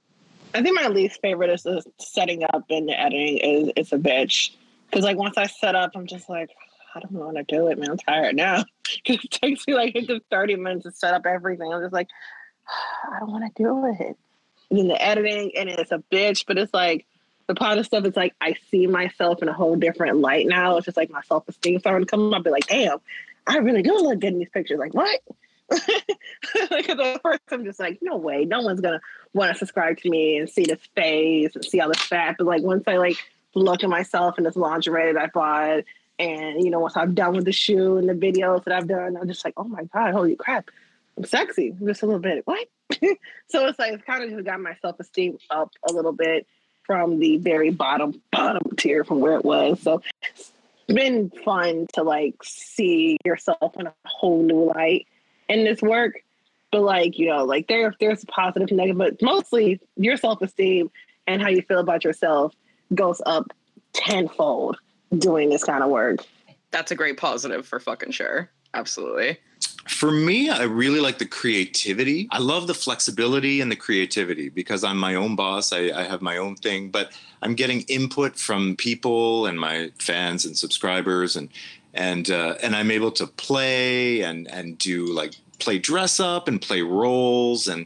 [0.54, 3.98] I think my least favorite is the setting up and the editing is it's a
[3.98, 4.52] bitch.
[4.90, 6.50] Because like once I set up, I'm just like,
[6.94, 7.92] I don't want to do it, man.
[7.92, 8.66] I'm tired now.
[9.06, 11.72] Because it takes me like good 30 minutes to set up everything.
[11.74, 12.10] I'm just like,
[13.10, 14.18] I don't want to do it.
[14.70, 17.06] And then the editing and it's a bitch, but it's like
[17.48, 20.76] the positive stuff is like I see myself in a whole different light now.
[20.76, 22.36] It's just like my self esteem starting to come up.
[22.36, 22.98] And be like, damn,
[23.48, 24.80] I really do look good in these pictures.
[24.80, 25.22] Like what?
[26.72, 29.02] like at first I'm just like, no way, no one's gonna
[29.34, 32.36] want to subscribe to me and see this face and see all this fat.
[32.38, 33.18] But like once I like
[33.54, 35.84] look at myself in this lingerie that I bought,
[36.20, 39.18] and you know once I'm done with the shoe and the videos that I've done,
[39.18, 40.70] I'm just like, oh my god, holy crap,
[41.18, 41.76] I'm sexy.
[41.84, 42.46] Just a little bit.
[42.46, 42.68] What?
[43.48, 46.48] so it's like it's kind of just got my self esteem up a little bit
[46.84, 49.80] from the very bottom bottom tier from where it was.
[49.82, 50.02] So
[50.36, 50.52] it's
[50.88, 55.08] been fun to like see yourself in a whole new light
[55.52, 56.14] in this work.
[56.72, 60.90] But like, you know, like there there's positive and negative, but mostly your self-esteem
[61.28, 62.54] and how you feel about yourself
[62.96, 63.52] goes up
[63.94, 64.78] tenfold
[65.18, 66.20] doing this kind of work.
[66.72, 69.38] that's a great positive for fucking sure absolutely
[69.88, 72.28] For me, I really like the creativity.
[72.32, 75.74] I love the flexibility and the creativity because I'm my own boss.
[75.74, 77.12] I, I have my own thing, but
[77.42, 81.50] I'm getting input from people and my fans and subscribers, and
[81.94, 86.62] and uh, and I'm able to play and and do like play dress up and
[86.62, 87.86] play roles and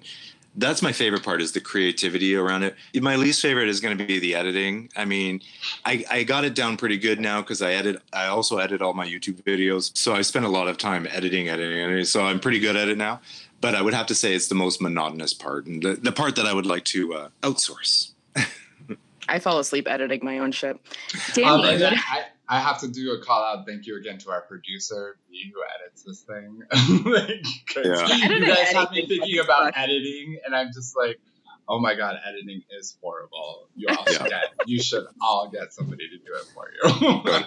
[0.57, 2.75] that's my favorite part is the creativity around it.
[3.01, 4.89] My least favorite is going to be the editing.
[4.95, 5.41] I mean,
[5.83, 8.01] I, I got it down pretty good now because I edit.
[8.13, 11.49] I also edit all my YouTube videos, so I spend a lot of time editing,
[11.49, 12.05] editing, editing.
[12.05, 13.19] So I'm pretty good at it now.
[13.59, 16.37] But I would have to say it's the most monotonous part and the, the part
[16.37, 18.11] that I would like to uh, outsource.
[19.27, 22.79] i fall asleep editing my own shit Um, dani and what- then I, I have
[22.81, 23.65] to do a call out.
[23.67, 26.61] Thank you again to our producer, me, who edits this thing.
[27.11, 28.15] like, 'cause Yeah.
[28.27, 29.45] You guys have me anything thinking sucks.
[29.47, 31.19] about editing, and I'm just like,
[31.67, 33.69] oh my god, editing is horrible.
[33.75, 37.41] You all should get, you should all get somebody to do it for you.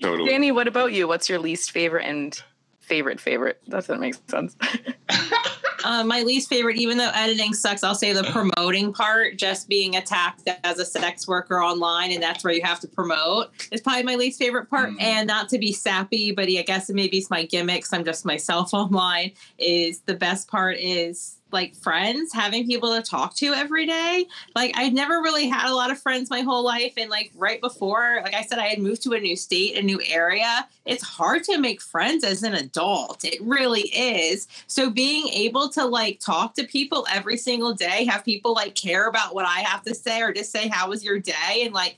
[0.02, 0.30] Totally.
[0.32, 2.42] dani what about you what's your least favorite and
[2.80, 4.56] favorite favorite that doesn't make sense
[5.84, 9.96] Uh, my least favorite, even though editing sucks, I'll say the promoting part, just being
[9.96, 14.02] attacked as a sex worker online, and that's where you have to promote, is probably
[14.02, 14.90] my least favorite part.
[14.90, 15.02] Mm.
[15.02, 17.92] And not to be sappy, but I guess maybe it's my gimmicks.
[17.92, 19.32] I'm just myself online.
[19.58, 24.26] Is the best part is like friends, having people to talk to every day.
[24.54, 27.60] Like I'd never really had a lot of friends my whole life, and like right
[27.60, 30.68] before, like I said, I had moved to a new state, a new area.
[30.84, 33.24] It's hard to make friends as an adult.
[33.24, 34.48] It really is.
[34.66, 39.08] So being able to like talk to people every single day, have people like care
[39.08, 41.96] about what I have to say or just say how was your day and like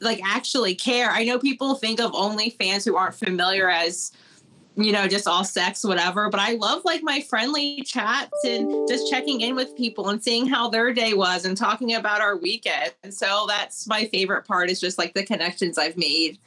[0.00, 1.10] like actually care.
[1.10, 4.12] I know people think of OnlyFans who aren't familiar as
[4.76, 6.28] you know, just all sex, whatever.
[6.28, 10.46] But I love like my friendly chats and just checking in with people and seeing
[10.46, 12.92] how their day was and talking about our weekend.
[13.02, 16.38] And so that's my favorite part is just like the connections I've made.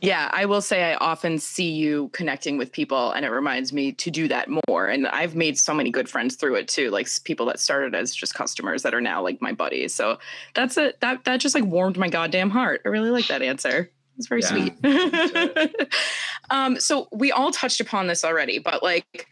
[0.00, 3.92] Yeah, I will say I often see you connecting with people and it reminds me
[3.92, 4.86] to do that more.
[4.86, 8.14] And I've made so many good friends through it too, like people that started as
[8.14, 9.94] just customers that are now like my buddies.
[9.94, 10.18] So
[10.54, 11.00] that's it.
[11.00, 12.82] That that just like warmed my goddamn heart.
[12.84, 13.90] I really like that answer.
[14.18, 15.92] It's very Yeah, sweet.
[16.50, 19.28] um, so we all touched upon this already, but like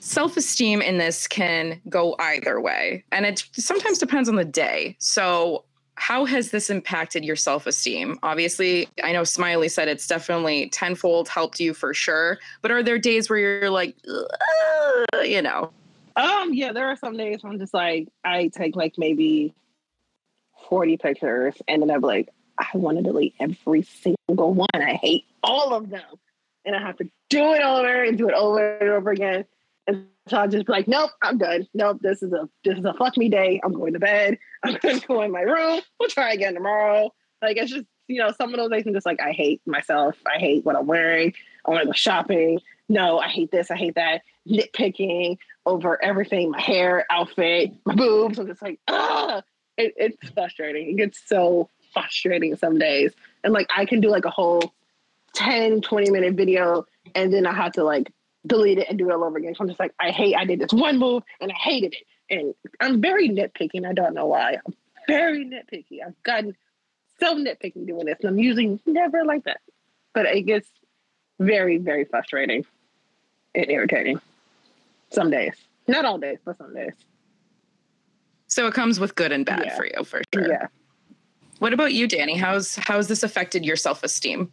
[0.00, 3.04] self-esteem in this can go either way.
[3.12, 4.96] And it sometimes depends on the day.
[4.98, 5.64] So
[5.96, 11.60] how has this impacted your self-esteem obviously i know smilee said it's definitely tenfold helped
[11.60, 13.94] you for sure but are there days where you're like
[15.22, 15.70] you know
[16.16, 19.54] Um, yeah, there are some days when I'm just like I take like maybe
[20.68, 24.68] 40 pictures and then I'm like, I want to delete every single one.
[24.74, 26.02] I hate all of them.
[26.64, 29.44] And I have to do it over and do it over and over again.
[29.86, 31.68] And so I'll just be like, nope, I'm done.
[31.74, 33.60] Nope, this is a this is a fuck me day.
[33.62, 34.38] I'm going to bed.
[34.62, 35.82] I'm gonna go in my room.
[36.00, 37.12] We'll try again tomorrow.
[37.42, 40.16] Like it's just you know, some of those days I'm just like, I hate myself.
[40.26, 41.34] I hate what I'm wearing.
[41.64, 42.60] I want to go shopping.
[42.88, 43.70] No, I hate this.
[43.70, 44.22] I hate that.
[44.46, 48.38] Nitpicking over everything, my hair, outfit, my boobs.
[48.38, 49.42] I'm just like, ah,
[49.78, 50.90] it, it's frustrating.
[50.90, 53.12] It gets so frustrating some days.
[53.42, 54.74] And like, I can do like a whole
[55.34, 58.12] 10, 20 minute video and then I have to like
[58.46, 59.54] delete it and do it all over again.
[59.54, 62.04] So I'm just like, I hate, I did this one move and I hated it.
[62.30, 63.86] And I'm very nitpicking.
[63.88, 64.56] I don't know why.
[64.66, 64.74] I'm
[65.08, 65.98] very nitpicky.
[66.06, 66.56] I've gotten
[67.20, 68.18] so nitpicky doing this.
[68.20, 69.60] And I'm usually never like that.
[70.12, 70.68] But it gets
[71.38, 72.64] very, very frustrating
[73.54, 74.20] and irritating
[75.10, 75.54] some days.
[75.86, 76.92] Not all days, but some days.
[78.46, 79.76] So it comes with good and bad Yeah.
[79.76, 80.48] for you, for sure.
[80.48, 80.66] Yeah.
[81.58, 82.36] What about you, Dani?
[82.36, 84.52] How's how's this affected your self esteem?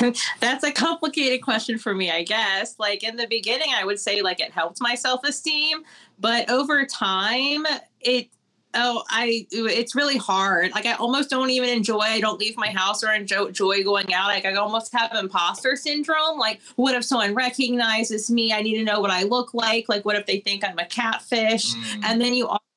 [0.40, 2.78] That's a complicated question for me, I guess.
[2.78, 5.82] Like in the beginning, I would say like it helped my self esteem,
[6.18, 7.66] but over time,
[8.00, 8.28] it
[8.74, 10.72] oh I it's really hard.
[10.72, 12.00] Like I almost don't even enjoy.
[12.00, 14.28] I don't leave my house or enjoy, enjoy going out.
[14.28, 16.38] Like I almost have imposter syndrome.
[16.38, 18.52] Like what if someone recognizes me?
[18.52, 19.88] I need to know what I look like.
[19.88, 21.74] Like what if they think I'm a catfish?
[21.74, 22.04] Mm.
[22.04, 22.67] and then you also have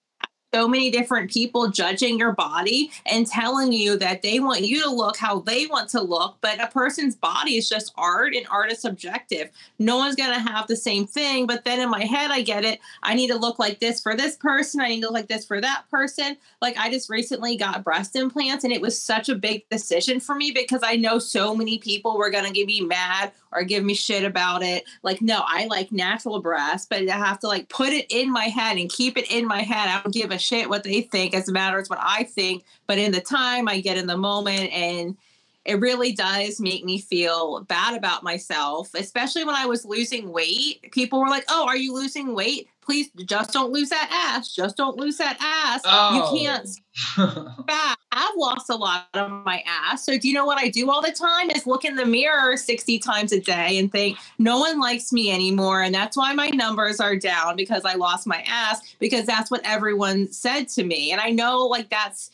[0.53, 4.89] so many different people judging your body and telling you that they want you to
[4.89, 8.71] look how they want to look but a person's body is just art and art
[8.71, 12.31] is subjective no one's going to have the same thing but then in my head
[12.31, 15.07] i get it i need to look like this for this person i need to
[15.07, 18.81] look like this for that person like i just recently got breast implants and it
[18.81, 22.45] was such a big decision for me because i know so many people were going
[22.45, 24.85] to give me mad or give me shit about it.
[25.03, 28.45] Like, no, I like natural breasts, but I have to like put it in my
[28.45, 29.89] head and keep it in my head.
[29.89, 32.63] I don't give a shit what they think, as matters what I think.
[32.87, 35.17] But in the time, I get in the moment and
[35.63, 40.91] it really does make me feel bad about myself, especially when I was losing weight.
[40.91, 42.67] People were like, Oh, are you losing weight?
[42.91, 44.53] Please just don't lose that ass.
[44.53, 45.79] Just don't lose that ass.
[45.85, 46.35] Oh.
[46.35, 46.67] You can't
[47.65, 47.97] fat.
[48.11, 50.05] I've lost a lot of my ass.
[50.05, 52.57] So do you know what I do all the time is look in the mirror
[52.57, 56.49] 60 times a day and think no one likes me anymore and that's why my
[56.49, 61.13] numbers are down because I lost my ass because that's what everyone said to me.
[61.13, 62.29] And I know like that's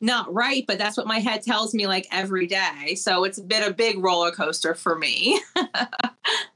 [0.00, 2.96] not right, but that's what my head tells me like every day.
[2.96, 5.40] So it's been a big roller coaster for me.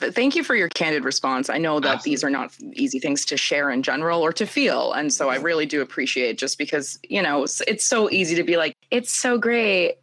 [0.00, 1.48] Th- Thank you for your candid response.
[1.50, 4.92] I know that these are not easy things to share in general or to feel.
[4.92, 8.42] And so I really do appreciate just because, you know, it's, it's so easy to
[8.44, 9.96] be like, it's so great.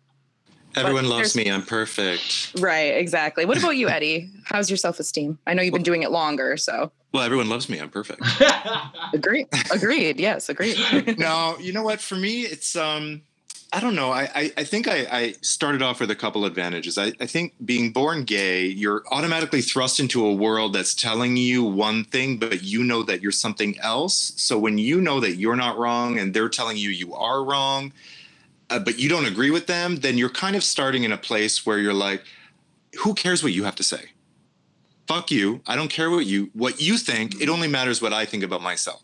[0.76, 1.50] Everyone loves me.
[1.50, 2.52] I'm perfect.
[2.60, 3.46] Right, exactly.
[3.46, 4.30] What about you, Eddie?
[4.44, 5.40] How's your self esteem?
[5.48, 7.80] I know you've been doing it longer, so Well, everyone loves me.
[7.80, 8.22] I'm perfect.
[9.14, 9.48] agreed.
[9.72, 10.20] Agreed.
[10.20, 10.78] Yes, agreed.
[11.18, 12.02] no, you know what?
[12.02, 13.22] For me, it's um,
[13.76, 14.12] I don't know.
[14.12, 16.98] I I, I think I, I started off with a couple advantages.
[16.98, 21.62] I, I think being born gay, you're automatically thrust into a world that's telling you
[21.62, 24.32] one thing, but you know that you're something else.
[24.38, 27.92] So when you know that you're not wrong and they're telling you you are wrong,
[28.70, 31.66] uh, but you don't agree with them, then you're kind of starting in a place
[31.66, 32.24] where you're like,
[33.04, 34.06] who cares what you have to say?
[35.06, 35.60] Fuck you.
[35.68, 37.42] I don't care what you what you think.
[37.42, 39.02] It only matters what I think about myself.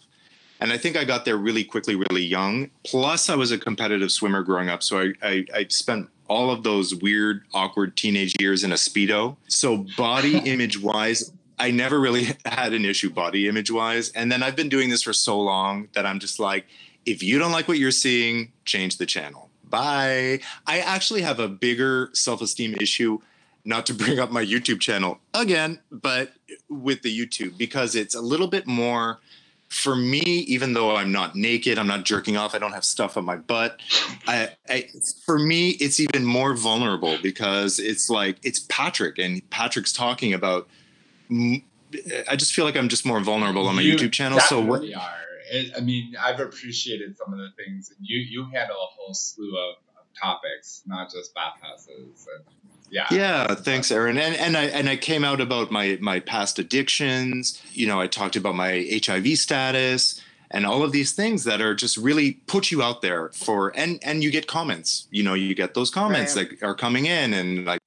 [0.61, 2.69] And I think I got there really quickly, really young.
[2.85, 6.61] Plus, I was a competitive swimmer growing up, so I, I, I spent all of
[6.63, 9.35] those weird, awkward teenage years in a speedo.
[9.47, 14.11] So body image wise, I never really had an issue body image wise.
[14.11, 16.67] And then I've been doing this for so long that I'm just like,
[17.07, 19.49] if you don't like what you're seeing, change the channel.
[19.63, 20.41] Bye.
[20.67, 23.19] I actually have a bigger self esteem issue,
[23.65, 26.33] not to bring up my YouTube channel again, but
[26.69, 29.19] with the YouTube because it's a little bit more
[29.71, 33.15] for me, even though I'm not naked, I'm not jerking off, I don't have stuff
[33.15, 33.79] on my butt.
[34.27, 34.89] I, I,
[35.25, 40.67] for me, it's even more vulnerable because it's like it's Patrick, and Patrick's talking about.
[41.31, 44.41] I just feel like I'm just more vulnerable on my You YouTube channel.
[44.41, 44.81] So what?
[44.81, 45.15] are.
[45.53, 47.93] It, I mean, I've appreciated some of the things.
[48.01, 52.27] You you handle a whole slew of, of topics, not just bathhouses.
[52.35, 52.45] And
[52.91, 54.17] yeah, Yeah, thanks, Aaron.
[54.17, 57.61] And and I and I came out about my my past addictions.
[57.73, 60.21] You know, I talked about my HIV status
[60.53, 63.99] and all of these things that are just really put you out there for and
[64.03, 65.07] and you get comments.
[65.11, 66.49] You know, you get those comments Right.
[66.59, 67.79] that are coming in and like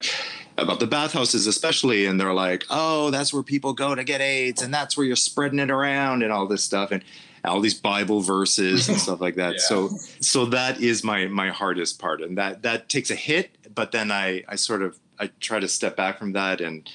[0.57, 4.61] about the bathhouses especially and they're like, "Oh, that's where people go to get AIDS
[4.63, 7.03] and that's where you're spreading it around and all this stuff and
[7.43, 9.59] all these Bible verses and stuff like that." Yeah.
[9.67, 9.89] So
[10.21, 14.11] so that is my my hardest part and that that takes a hit but then
[14.11, 16.89] i i sort of i try to step back from that and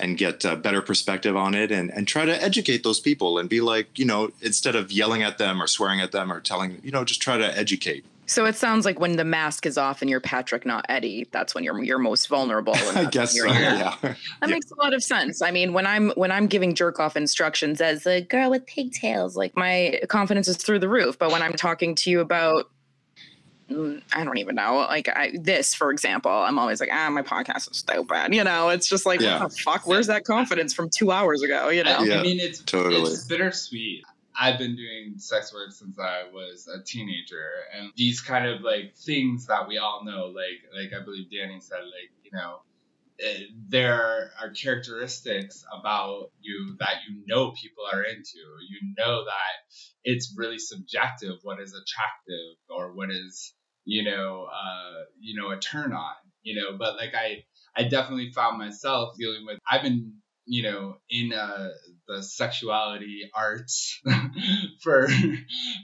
[0.00, 3.48] and get a better perspective on it and and try to educate those people and
[3.48, 6.80] be like you know instead of yelling at them or swearing at them or telling
[6.82, 10.00] you know just try to educate so it sounds like when the mask is off
[10.00, 12.72] and you're Patrick, not Eddie, that's when you're you're most vulnerable.
[12.94, 14.46] i guess so yeah That Yeah.
[14.46, 15.42] makes a lot of sense.
[15.42, 19.36] I mean, when I'm when I'm giving jerk off instructions as a girl with pigtails,
[19.36, 21.18] like my confidence is through the roof.
[21.18, 22.70] But when I'm talking to you about
[23.70, 24.76] I don't even know.
[24.88, 28.34] Like I, this, for example, I'm always like, ah, my podcast is so bad.
[28.34, 29.40] You know, it's just like, Yeah.
[29.40, 29.86] what the fuck?
[29.86, 31.70] Where's that confidence from two hours ago?
[31.70, 31.96] You know?
[31.98, 33.10] I, Yeah, I mean, it's totally.
[33.10, 34.04] it's bittersweet.
[34.38, 38.94] I've been doing sex work since I was a teenager, and these kind of like
[38.96, 42.60] things that we all know, like like I believe Dani said, like you know,
[43.68, 48.38] there are characteristics about you that you know people are into.
[48.68, 53.54] You know that it's really subjective what is attractive or what is
[53.84, 56.14] you know uh, you know a turn on.
[56.42, 57.44] You know, but like I
[57.76, 59.58] I definitely found myself dealing with.
[59.70, 60.14] I've been
[60.46, 61.68] you know in uh,
[62.08, 64.00] the sexuality arts
[64.82, 65.08] for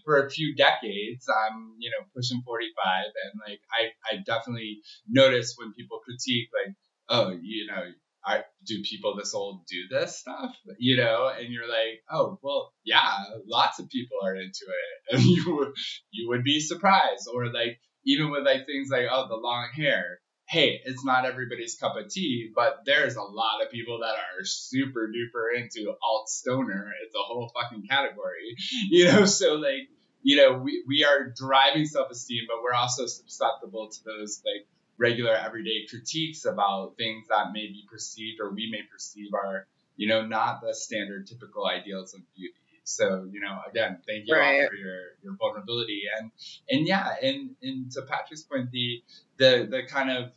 [0.04, 1.26] for a few decades.
[1.28, 6.74] I'm you know pushing 45, and like I I definitely notice when people critique like
[7.10, 7.82] oh you know.
[8.22, 10.54] I, do people this old do this stuff?
[10.78, 13.00] You know, and you're like, oh well, yeah,
[13.46, 15.72] lots of people are into it, and you would
[16.10, 20.20] you would be surprised, or like even with like things like oh the long hair,
[20.50, 24.44] hey, it's not everybody's cup of tea, but there's a lot of people that are
[24.44, 26.92] super duper into alt stoner.
[27.04, 28.56] It's a whole fucking category,
[28.90, 29.24] you know.
[29.26, 29.88] So like,
[30.22, 34.66] you know, we we are driving self esteem, but we're also susceptible to those like
[35.00, 40.06] regular everyday critiques about things that may be perceived or we may perceive are you
[40.06, 42.54] know not the standard typical ideals of beauty.
[42.84, 44.62] So you know, again, thank you Right.
[44.62, 46.30] all for your your vulnerability and
[46.70, 49.02] and yeah, and and to Patrick's point, the
[49.38, 50.32] the the kind of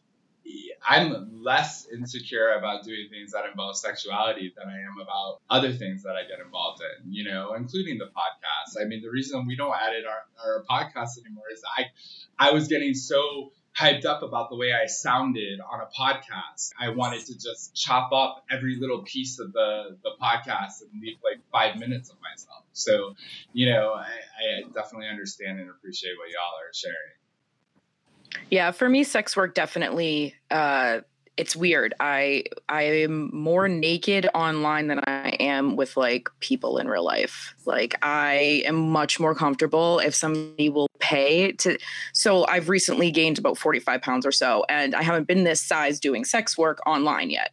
[0.88, 6.04] I'm less insecure about doing things that involve sexuality than I am about other things
[6.04, 8.82] that I get involved in, you know, including the podcast.
[8.82, 11.86] I mean, the reason we don't edit our, our podcast anymore is I
[12.38, 16.72] I was getting so hyped up about the way I sounded on a podcast.
[16.80, 21.18] I wanted to just chop up every little piece of the, the podcast and leave
[21.24, 22.64] like five minutes of myself.
[22.74, 23.16] So,
[23.52, 26.98] you know, I, I definitely understand and appreciate what y'all are sharing.
[28.50, 30.36] Yeah, for me, sex work definitely.
[30.50, 31.02] Uh,
[31.36, 31.94] it's weird.
[32.00, 37.56] I I am more naked online than I am with like people in real life.
[37.66, 41.78] Like I am much more comfortable if somebody will pay to.
[42.14, 45.62] So I've recently gained about forty five pounds or so, and I haven't been this
[45.62, 47.52] size doing sex work online yet.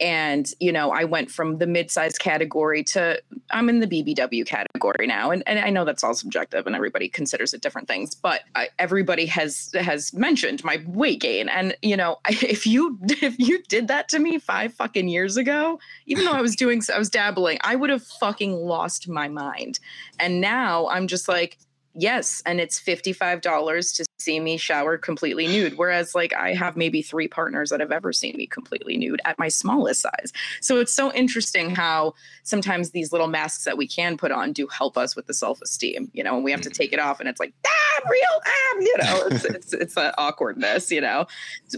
[0.00, 4.46] And you know, I went from the mid size category to I'm in the BBW
[4.46, 8.14] category now, and, and I know that's all subjective, and everybody considers it different things.
[8.14, 13.38] But I, everybody has has mentioned my weight gain, and you know, if you if
[13.38, 16.98] you did that to me five fucking years ago, even though I was doing I
[16.98, 19.80] was dabbling, I would have fucking lost my mind.
[20.18, 21.58] And now I'm just like,
[21.94, 25.76] yes, and it's fifty five dollars to see me shower completely nude.
[25.76, 29.38] Whereas like I have maybe three partners that have ever seen me completely nude at
[29.38, 30.32] my smallest size.
[30.60, 34.66] So it's so interesting how sometimes these little masks that we can put on do
[34.68, 37.28] help us with the self-esteem, you know, and we have to take it off and
[37.28, 41.26] it's like, ah, I'm real, ah, you know, it's it's it's that awkwardness, you know.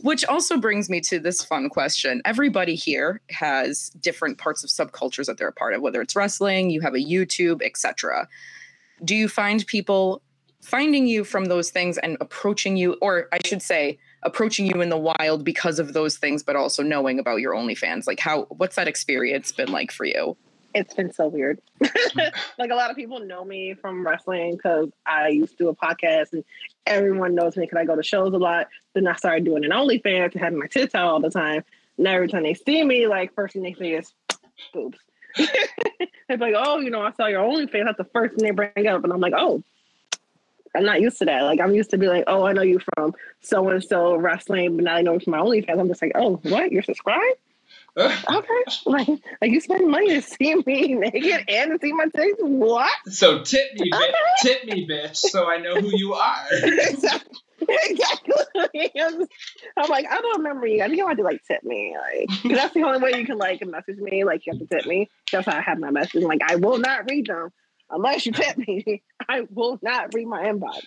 [0.03, 2.23] Which also brings me to this fun question.
[2.25, 6.71] Everybody here has different parts of subcultures that they're a part of, whether it's wrestling,
[6.71, 8.29] you have a YouTube, etc.
[9.05, 10.23] Do you find people
[10.63, 14.89] finding you from those things and approaching you, or I should say, approaching you in
[14.89, 18.07] the wild because of those things, but also knowing about your OnlyFans?
[18.07, 20.37] Like, how, what's that experience been like for you?
[20.75, 21.61] It's been so weird.
[22.13, 22.31] Mm.
[22.59, 25.75] like a lot of people know me from wrestling because I used to do a
[25.75, 26.45] podcast and
[26.87, 28.69] everyone knows me because I go to shows a lot.
[28.93, 31.65] Then I started doing an OnlyFans and having my tits out all the time.
[31.97, 34.13] Now every time they see me, like first thing they say is
[34.75, 34.99] boobs.
[35.37, 37.85] They're like, oh, you know, I saw your OnlyFans.
[37.85, 39.63] That's the first thing they bring up, and I'm like, oh,
[40.75, 41.43] I'm not used to that.
[41.43, 44.77] Like I'm used to be like, oh, I know you from so and so wrestling,
[44.77, 45.79] but now I know you from my OnlyFans.
[45.79, 46.73] I'm just like, oh, what?
[46.73, 47.39] You're subscribed?
[47.99, 48.63] Okay.
[48.87, 52.41] Like, like you spend money to see me naked and to see my tits?
[52.41, 52.91] What?
[53.09, 56.45] so tip me, bitch, tip me, bitch, so I know who you are.
[56.53, 57.39] exactly.
[57.85, 58.91] exactly.
[59.77, 60.83] I'm, like, I don't remember you.
[60.83, 63.27] I think you want to like tip me, like 'cause that's the only way you
[63.27, 64.25] can like message me.
[64.25, 65.09] Like you have to tip me.
[65.31, 66.23] That's how I have my message.
[66.23, 67.51] Like I will not read them
[67.91, 69.03] unless you tip me.
[69.29, 70.83] I will not read my inbox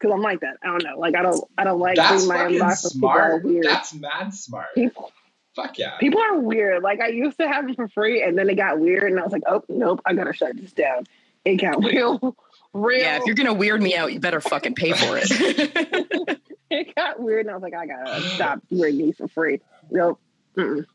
[0.00, 0.56] because I'm like that.
[0.62, 0.98] I don't know.
[0.98, 1.44] Like I don't.
[1.56, 2.36] I don't like That's reading my
[2.66, 2.82] inbox.
[2.82, 3.44] 'cause People are smart.
[3.44, 3.64] weird.
[3.64, 4.66] That's mad smart.
[4.74, 5.12] people,
[5.56, 5.96] Fuck yeah.
[5.98, 6.82] people are weird.
[6.82, 9.22] Like I used to have them for free, and then it got weird, and I
[9.24, 11.04] was like, oh nope, I gotta shut this down.
[11.44, 12.36] It got real,
[12.72, 13.00] real.
[13.00, 16.40] Yeah, if you're gonna weird me out, you better fucking pay for it.
[16.70, 19.60] it got weird, and I was like, I gotta stop weirding me for free.
[19.90, 20.20] Nope.
[20.56, 20.86] Mm-mm.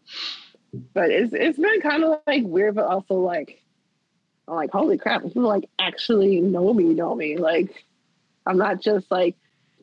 [0.93, 3.63] But it's it's been kind of like weird, but also like,
[4.47, 7.37] I'm like, holy crap, people like actually know me, know me.
[7.37, 7.85] Like,
[8.45, 9.35] I'm not just like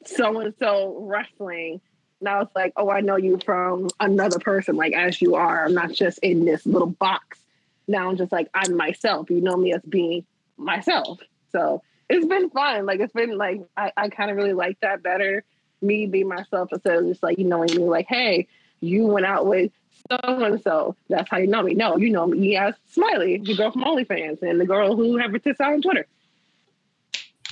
[0.05, 1.80] so and so wrestling.
[2.20, 5.64] Now it's like, oh, I know you from another person, like as you are.
[5.64, 7.38] I'm not just in this little box.
[7.86, 9.30] Now I'm just like I'm myself.
[9.30, 10.24] You know me as being
[10.57, 11.20] myself.
[11.55, 12.84] So it's been fun.
[12.84, 15.44] Like it's been like I, I kind of really like that better.
[15.80, 18.48] Me be myself instead of just like you knowing me like, hey,
[18.80, 19.70] you went out with
[20.11, 20.96] so and so.
[21.09, 21.74] That's how you know me.
[21.74, 25.30] No, you know me as Smilee, the girl from OnlyFans, and the girl who have
[25.30, 26.07] her tits out on Twitter.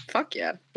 [0.09, 0.53] Fuck yeah.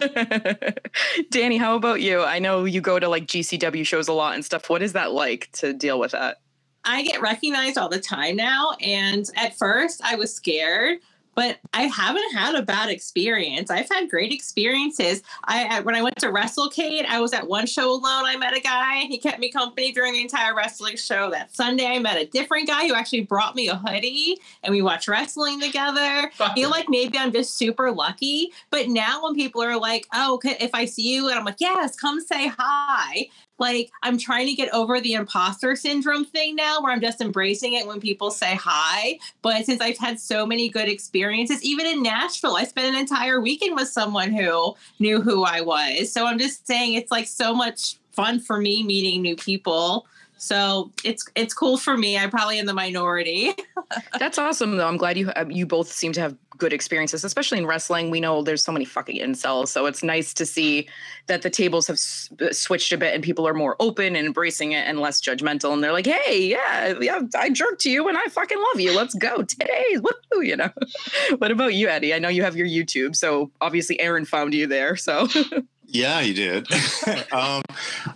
[0.00, 2.22] Dani, how about you?
[2.24, 4.68] I know you go to like GCW shows a lot and stuff.
[4.68, 6.38] What is that like to deal with that?
[6.84, 8.72] I get recognized all the time now.
[8.80, 10.98] And at first, I was scared
[11.40, 13.70] but I haven't had a bad experience.
[13.70, 15.22] I've had great experiences.
[15.44, 18.26] I when I went to WrestleCade, I was at one show alone.
[18.26, 19.04] I met a guy.
[19.08, 21.30] He kept me company during the entire wrestling show.
[21.30, 24.82] That Sunday, I met a different guy who actually brought me a hoodie, and we
[24.82, 26.30] watched wrestling together.
[26.40, 28.52] I feel like maybe I'm just super lucky.
[28.68, 31.96] But now when people are like, "Oh, if I see you," and I'm like, "Yes,
[31.96, 33.28] come say hi,"
[33.60, 37.74] like I'm trying to get over the imposter syndrome thing now where I'm just embracing
[37.74, 39.18] it when people say hi.
[39.42, 43.40] But since I've had so many good experiences, even in Nashville, I spent an entire
[43.40, 46.10] weekend with someone who knew who I was.
[46.10, 50.06] So I'm just saying it's like so much fun for me meeting new people.
[50.42, 52.16] So it's it's cool for me.
[52.16, 53.52] I'm probably in the minority.
[54.18, 54.88] That's awesome, though.
[54.88, 58.08] I'm glad you uh, you both seem to have good experiences, especially in wrestling.
[58.08, 60.88] We know there's so many fucking incels, so it's nice to see
[61.26, 64.26] that the tables have s- uh, switched a bit and people are more open and
[64.26, 65.74] embracing it and less judgmental.
[65.74, 68.96] And they're like, "Hey, yeah, yeah, I jerked to you and I fucking love you.
[68.96, 70.70] Let's go today's woo!" You know.
[71.36, 72.14] what about you, Eddie?
[72.14, 74.96] I know you have your YouTube, so obviously Aaron found you there.
[74.96, 75.28] So.
[75.92, 76.70] Yeah, you did.
[77.32, 77.62] um,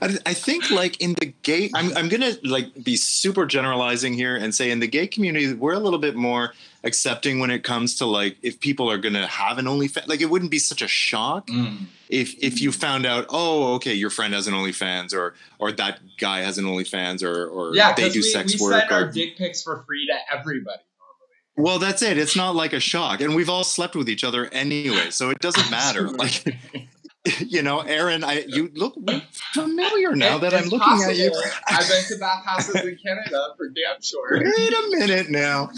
[0.00, 4.36] I, I, think like in the gay, I'm, I'm gonna like be super generalizing here
[4.36, 6.54] and say in the gay community, we're a little bit more
[6.84, 10.06] accepting when it comes to like if people are gonna have an OnlyFans.
[10.06, 11.86] Like it wouldn't be such a shock mm.
[12.08, 15.98] if if you found out, oh, okay, your friend has an OnlyFans or or that
[16.18, 18.80] guy has an OnlyFans or or yeah, they do we, sex we work.
[18.80, 20.82] send our dick pics for free to everybody.
[21.56, 22.18] Well, that's it.
[22.18, 25.38] It's not like a shock, and we've all slept with each other anyway, so it
[25.40, 26.08] doesn't matter.
[26.08, 26.44] like
[27.38, 28.96] you know, Aaron, I you look
[29.54, 31.10] familiar now that I'm looking possible.
[31.10, 31.32] at you.
[31.66, 34.42] I've been to bathhouses in Canada for damn sure.
[34.44, 35.70] Wait a minute now.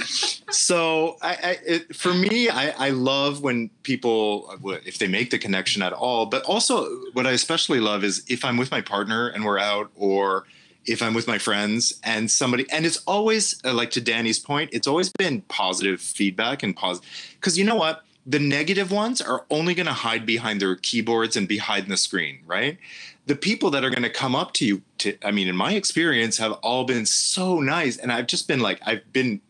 [0.51, 4.51] So, I, I it, for me, I, I love when people
[4.85, 6.27] if they make the connection at all.
[6.27, 9.93] But also, what I especially love is if I'm with my partner and we're out,
[9.95, 10.47] or
[10.85, 14.71] if I'm with my friends and somebody, and it's always uh, like to Dani's point,
[14.73, 19.45] it's always been positive feedback and positive because you know what the negative ones are
[19.51, 22.77] only going to hide behind their keyboards and behind the screen, right?
[23.27, 25.73] The people that are going to come up to you, to, I mean, in my
[25.73, 27.97] experience, have all been so nice.
[27.97, 29.41] And I've just been like, I've been,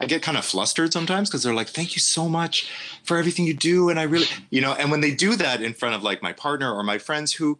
[0.00, 2.70] I get kind of flustered sometimes because they're like, thank you so much
[3.02, 3.88] for everything you do.
[3.88, 6.32] And I really, you know, and when they do that in front of like my
[6.32, 7.58] partner or my friends who,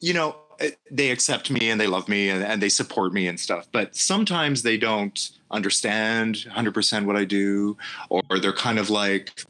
[0.00, 3.28] you know, eh, they accept me and they love me and, and they support me
[3.28, 3.68] and stuff.
[3.70, 7.76] But sometimes they don't understand 100% what I do,
[8.08, 9.44] or they're kind of like,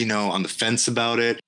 [0.00, 1.40] you know, on the fence about it.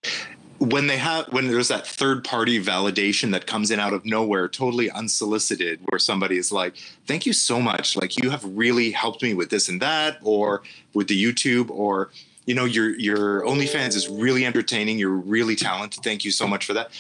[0.59, 4.47] When they have when there's that third party validation that comes in out of nowhere,
[4.47, 6.77] totally unsolicited, where somebody is like,
[7.07, 7.97] Thank you so much.
[7.97, 10.63] Like you have really helped me with this and that, or
[10.95, 12.11] with the YouTube, or
[12.47, 14.99] you know, your your OnlyFans is really entertaining.
[14.99, 16.05] You're really talented.
[16.05, 16.91] Thank you so much for that.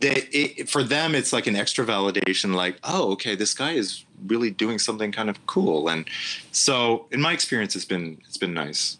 [0.00, 2.54] They, it, for them, it's like an extra validation.
[2.54, 5.88] Like, oh, okay, this guy is really doing something kind of cool.
[5.88, 6.08] And
[6.52, 8.99] so, in my experience, it's been it's been nice.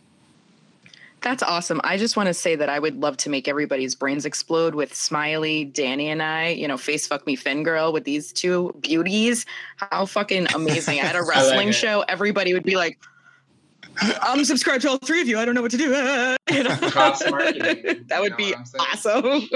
[1.23, 1.81] That's awesome.
[1.85, 4.93] I just want to say that I would love to make everybody's brains explode with
[4.93, 9.45] Smilee, Dani, and I, you know, face fuck me Fingirl with these two beauties.
[9.77, 11.01] How fucking amazing.
[11.01, 12.99] At a wrestling like show, everybody would be like,
[14.23, 15.39] I'm subscribed to all three of you.
[15.39, 15.85] I don't know what to do.
[16.51, 16.75] you know?
[18.07, 19.49] that would be awesome.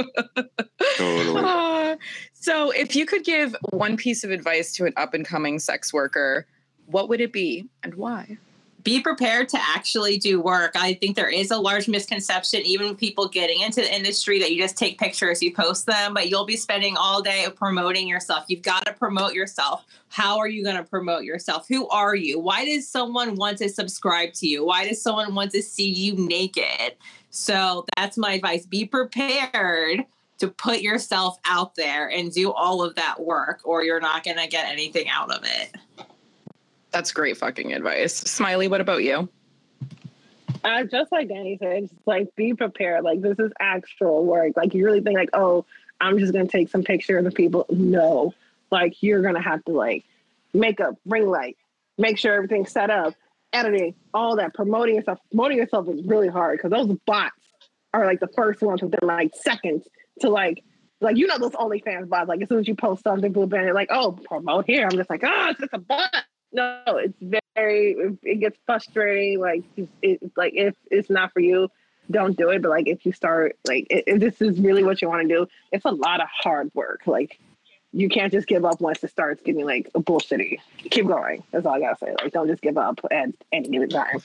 [0.99, 1.43] totally.
[1.43, 1.97] Uh,
[2.35, 5.95] so, if you could give one piece of advice to an up and coming sex
[5.95, 6.47] worker,
[6.87, 8.37] what would it be and why?
[8.85, 10.73] Be prepared to actually do work.
[10.77, 14.53] I think there is a large misconception, even with people getting into the industry, that
[14.53, 18.45] you just take pictures, you post them, but you'll be spending all day promoting yourself.
[18.49, 19.87] You've got to promote yourself.
[20.09, 21.67] How are you going to promote yourself?
[21.67, 22.39] Who are you?
[22.39, 24.67] Why does someone want to subscribe to you?
[24.67, 26.97] Why does someone want to see you naked?
[27.31, 28.67] So that's my advice.
[28.67, 30.05] Be prepared
[30.39, 34.37] to put yourself out there and do all of that work, or you're not going
[34.37, 35.75] to get anything out of it.
[36.95, 38.23] That's great fucking advice.
[38.23, 39.29] Smilee, what about you?
[40.63, 43.03] Uh, just like Dani said, just like be prepared.
[43.03, 44.53] Like this is actual work.
[44.57, 45.67] Like you really think like, oh,
[46.01, 47.67] I'm just gonna take some pictures of the people.
[47.69, 48.33] No,
[48.71, 50.05] like you're gonna have to like
[50.53, 51.57] makeup, ring light,
[51.99, 53.15] make sure everything's set up,
[53.53, 55.19] editing, all that, promoting yourself.
[55.33, 57.35] Promoting yourself is really hard because those bots
[57.93, 59.85] are like the first ones within like seconds
[60.21, 60.63] to like
[61.01, 62.29] like you know those OnlyFans bots.
[62.29, 64.87] Like as soon as you post something, blue banner, like oh promote here.
[64.87, 66.24] I'm just like oh it's just a bot
[66.55, 67.15] no, it's
[67.55, 69.41] very it gets frustrating.
[69.41, 69.65] Like
[70.03, 71.69] it's like if it's not for you,
[72.11, 72.63] don't do it.
[72.63, 75.35] But like, if you start, like, if, if this is really what you want to
[75.35, 77.03] do, it's a lot of hard work.
[77.07, 77.39] Like,
[77.93, 80.59] you can't just give up once it starts getting like a bullshitty.
[80.91, 81.43] Keep going.
[81.51, 82.15] That's all I gotta say.
[82.23, 84.21] Like, don't just give up at any given time.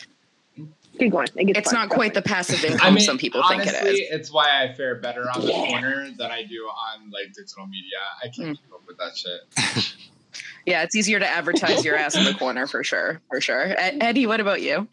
[0.97, 1.27] Keep going.
[1.35, 3.93] It It's fun, not quite the passive income I mean, some people honestly, think it
[3.93, 4.07] is.
[4.11, 7.97] it's why I fare better on the corner than I do on like digital media.
[8.21, 8.61] I can't Mm.
[8.61, 9.95] keep up with that shit.
[10.65, 13.21] Yeah, it's easier to advertise your ass in the corner for sure.
[13.29, 13.73] For sure.
[13.77, 14.87] Eddie, what about you?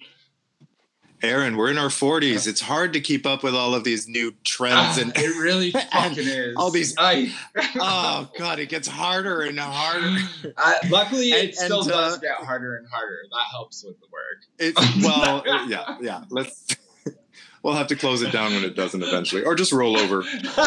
[1.22, 2.46] Aaron, we're in our 40s.
[2.46, 5.72] It's hard to keep up with all of these new trends Ah, and it really
[5.74, 6.54] and fucking is.
[6.56, 7.32] all these- I,
[7.80, 10.14] oh god, it gets harder and harder.
[10.58, 13.16] I- luckily, And- it still and, does uh, get harder and harder.
[13.30, 14.44] That helps with the work.
[14.58, 16.24] It, well, yeah, yeah.
[16.28, 16.76] Let's.
[17.66, 20.22] We'll have to close it down when it doesn't eventually, or just roll over.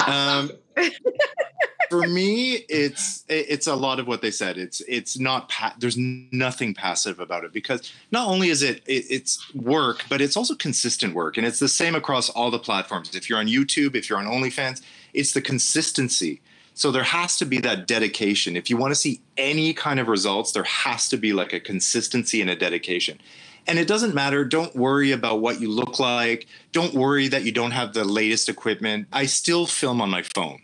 [0.05, 0.51] Um,
[1.89, 4.57] for me, it's it's a lot of what they said.
[4.57, 9.05] It's it's not pa- there's nothing passive about it because not only is it, it
[9.09, 13.15] it's work, but it's also consistent work, and it's the same across all the platforms.
[13.15, 14.81] If you're on YouTube, if you're on OnlyFans,
[15.13, 16.41] it's the consistency.
[16.73, 18.57] So there has to be that dedication.
[18.57, 21.61] If you want to see any kind of results, there has to be like a
[21.61, 23.21] consistency and a dedication.
[23.69, 24.43] And it doesn't matter.
[24.43, 26.47] Don't worry about what you look like.
[26.71, 29.07] Don't worry that you don't have the latest equipment.
[29.13, 30.59] I still film on my phone.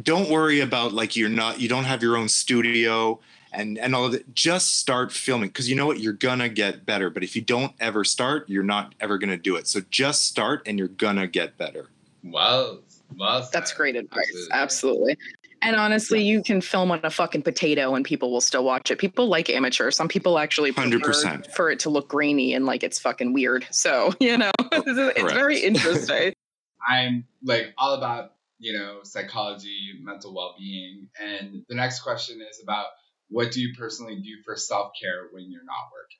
[0.00, 3.18] Don't worry about like you're not you don't have your own studio
[3.52, 4.34] and and all of that.
[4.36, 7.10] Just start filming because you know what you're gonna get better.
[7.10, 9.66] But if you don't ever start, you're not ever gonna do it.
[9.66, 11.88] So just start and you're gonna get better.
[12.22, 12.78] Wow,
[13.16, 14.48] well, That's great advice.
[14.52, 15.12] Absolutely.
[15.12, 15.16] Absolutely.
[15.64, 18.98] And honestly, you can film on a fucking potato and people will still watch it.
[18.98, 19.90] People like amateur.
[19.90, 21.50] Some people actually prefer 100%.
[21.52, 23.66] for it to look grainy and like it's fucking weird.
[23.70, 26.34] So, you know, it's, it's very interesting.
[26.88, 32.86] I'm like all about you know psychology, mental well-being, and the next question is about
[33.30, 36.18] what do you personally do for self-care when you're not working?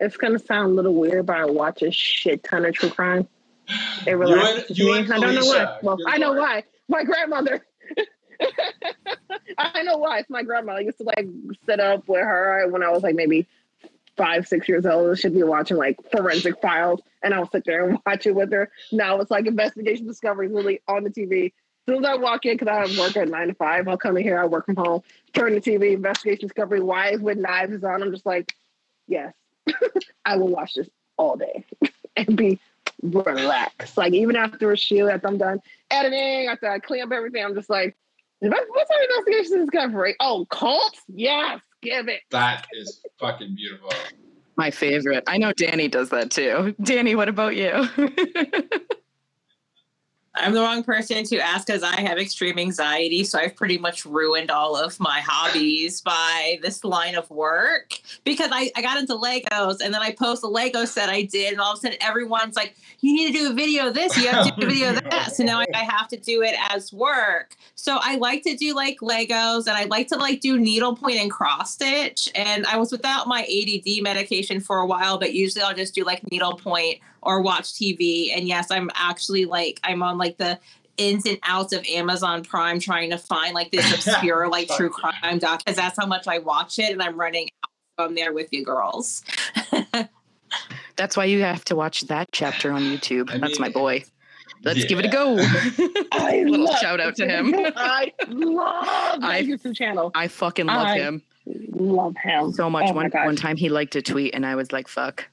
[0.00, 3.28] It's gonna sound a little weird, but I watch a shit ton of true crime.
[4.06, 4.98] It You relaxes and- you me.
[5.00, 5.78] and I don't know why.
[5.82, 6.64] Well, I know why.
[6.88, 7.64] My grandmother.
[9.58, 10.18] I know why.
[10.18, 10.74] It's my grandma.
[10.74, 11.26] I used to like
[11.66, 13.46] sit up with her when I was like maybe
[14.16, 15.18] five, six years old.
[15.18, 18.70] She'd be watching like forensic files, and I'll sit there and watch it with her.
[18.92, 21.46] Now it's like investigation discovery, literally on the TV.
[21.46, 23.96] As soon as I walk in, because I have work at nine to five, I'll
[23.96, 24.38] come in here.
[24.38, 25.02] I work from home.
[25.32, 26.80] Turn the TV, investigation discovery.
[26.80, 28.02] Wives with knives is on.
[28.02, 28.54] I'm just like,
[29.06, 29.32] yes,
[30.24, 31.64] I will watch this all day
[32.16, 32.60] and be
[33.02, 33.96] relaxed.
[33.96, 35.60] Like even after a shoot, after I'm done
[35.90, 37.96] editing, after I clean up everything, I'm just like,
[38.40, 40.16] what's our investigation discovery?
[40.20, 41.00] Oh, cults?
[41.08, 42.20] Yes, give it.
[42.30, 43.92] That is fucking beautiful.
[44.56, 45.24] My favorite.
[45.26, 46.74] I know Dani does that too.
[46.80, 47.88] Dani, what about you?
[50.34, 53.24] I'm the wrong person to ask because I have extreme anxiety.
[53.24, 58.48] So I've pretty much ruined all of my hobbies by this line of work because
[58.52, 61.60] I, I got into Legos and then I post a Lego set I did, and
[61.60, 64.28] all of a sudden everyone's like, You need to do a video of this, you
[64.28, 65.34] have to do a video of that.
[65.34, 67.56] So now I, I have to do it as work.
[67.74, 71.30] So I like to do like Legos and I like to like do needlepoint and
[71.30, 72.30] cross stitch.
[72.36, 76.04] And I was without my ADD medication for a while, but usually I'll just do
[76.04, 78.34] like needlepoint or watch TV.
[78.36, 80.58] And yes, I'm actually like I'm on like the
[80.96, 84.90] ins and outs of Amazon Prime trying to find like this obscure like Fuck true
[85.02, 85.10] yeah.
[85.20, 87.70] crime doc because that's how much I watch it and I'm running out.
[87.98, 89.22] So I'm there with you girls.
[90.96, 93.30] That's why you have to watch that chapter on YouTube.
[93.30, 94.04] I That's mean, my boy.
[94.62, 95.36] Let's give it a go.
[96.12, 97.54] I Little love- shout out to him.
[97.76, 100.10] I love I- YouTube channel.
[100.14, 101.22] I fucking love I- him
[101.72, 102.84] Love him so much.
[102.88, 103.24] Oh my one gosh.
[103.26, 105.26] one time he liked a tweet and I was like, fuck.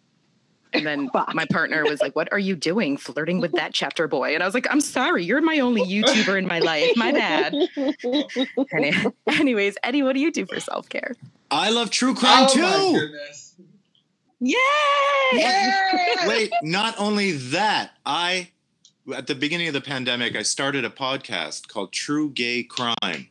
[0.78, 1.34] And then Fuck.
[1.36, 2.98] my partner was like, What are you doing?
[2.98, 4.34] Flirting with that chapter boy.
[4.34, 6.92] And I was like, I'm sorry, you're my only YouTuber in my life.
[6.96, 7.54] My bad.
[8.74, 8.94] Any-
[9.28, 11.16] Anyways, Eddie, what do you do for self care?
[11.52, 12.54] I love true crime oh
[12.94, 13.00] too.
[13.00, 13.56] goodness.
[14.40, 14.58] Yay!
[16.28, 18.50] Wait, not only that, I
[19.16, 23.30] at the beginning of the pandemic, I started a podcast called True Gay Crime,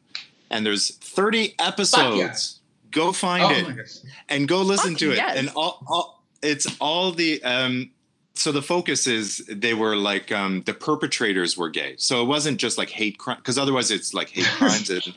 [0.50, 2.60] and there's 30 episodes.
[2.90, 5.16] Go find Oh it and go listen Fuck to it.
[5.16, 5.36] yes.
[5.36, 7.90] And all, all it's all the um.
[8.34, 11.94] So the focus is they were like um, the perpetrators were gay.
[11.96, 15.14] So it wasn't just like hate crime because otherwise it's like hate crimes and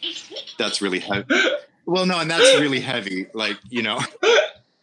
[0.57, 1.26] that's really heavy.
[1.86, 3.28] Well, no, and that's really heavy.
[3.34, 3.99] Like you know,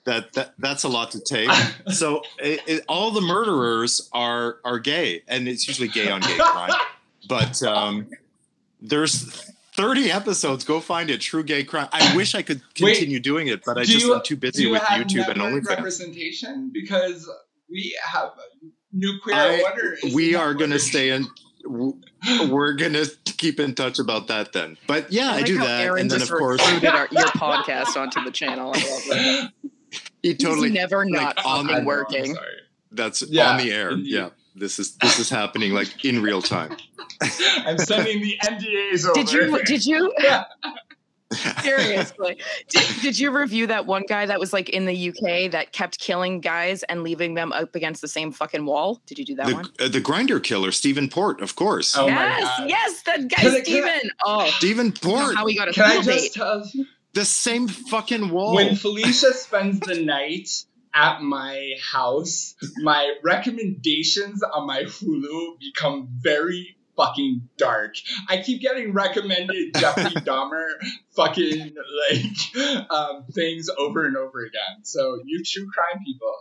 [0.07, 1.51] that that that's a lot to take
[1.93, 6.39] so it, it, all the murderers are are gay and it's usually gay on gay
[6.39, 6.72] crime
[7.28, 8.07] but um
[8.80, 13.20] there's 30 episodes go find it true gay crime i wish i could Wait, continue
[13.20, 15.39] doing it but i just you- am too Do busy you with have youtube and
[15.39, 17.31] network onlyfans representation because
[17.70, 18.31] we have
[18.93, 19.97] nuclear I- wonder.
[20.14, 21.27] we are going to stay in
[22.49, 25.64] we're going to keep in touch about that then but yeah i, like do how
[25.64, 28.72] that Aaron and then of just course recruited our, your podcast onto the channel.
[28.74, 29.53] I love that.
[30.22, 32.37] he He's totally never not on the- fucking I know, I'm working.
[32.93, 33.51] that's Yeah.
[33.51, 36.77] on the air yeah This is this is happening like in real time.
[37.67, 39.15] I'm sending the NDAs over.
[39.15, 39.65] Did you?
[39.65, 40.13] Did you?
[41.63, 42.39] Seriously,
[42.69, 45.99] did, did you review that one guy that was like in the UK that kept
[45.99, 49.03] killing guys and leaving them up against the same fucking wall?
[49.07, 49.69] Did you do that one?
[49.79, 51.97] The, uh, the Grindr killer, Stephen Port, of course.
[51.99, 52.69] Oh my yes, God.
[52.71, 53.65] yes, that guy Stephen.
[53.91, 56.09] Can I- Oh, Stephen I don't know Port, how he got a Can I just
[56.09, 56.33] date.
[56.35, 56.65] tell
[57.15, 58.55] the same fucking wall.
[58.55, 60.49] When Felicia spends the night
[60.97, 67.95] at my house, my recommendations on my Hulu become very fucking dark.
[68.29, 70.67] I keep getting recommended Jeffrey Dahmer
[71.15, 71.75] fucking
[72.11, 74.85] like um, things over and over again.
[74.85, 76.35] So you true crime people.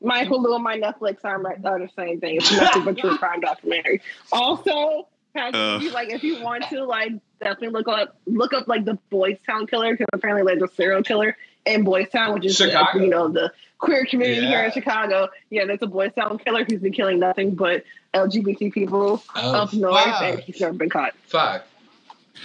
[0.00, 2.36] My Hulu and my Netflix are, my, are the same thing.
[2.36, 4.00] It's nothing but true crime documentary.
[4.30, 5.78] Also, Patrick, Uh.
[5.82, 9.38] you, like if you want to, like definitely look up look up like the Boys
[9.44, 11.36] Town killer because apparently like the serial killer
[11.66, 13.00] in Boys Town, which is Chicago.
[13.00, 15.28] you know the queer community here in Chicago.
[15.50, 19.72] Yeah, there's a boy Town killer who's been killing nothing but LGBT people Oh, up
[19.72, 20.22] north, fuck.
[20.22, 21.14] and he's never been caught.
[21.26, 21.64] Fuck.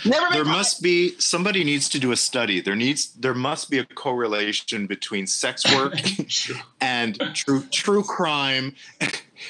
[0.05, 0.57] Never been there caught.
[0.57, 2.61] must be somebody needs to do a study.
[2.61, 5.93] There needs there must be a correlation between sex work
[6.81, 8.75] and true true crime,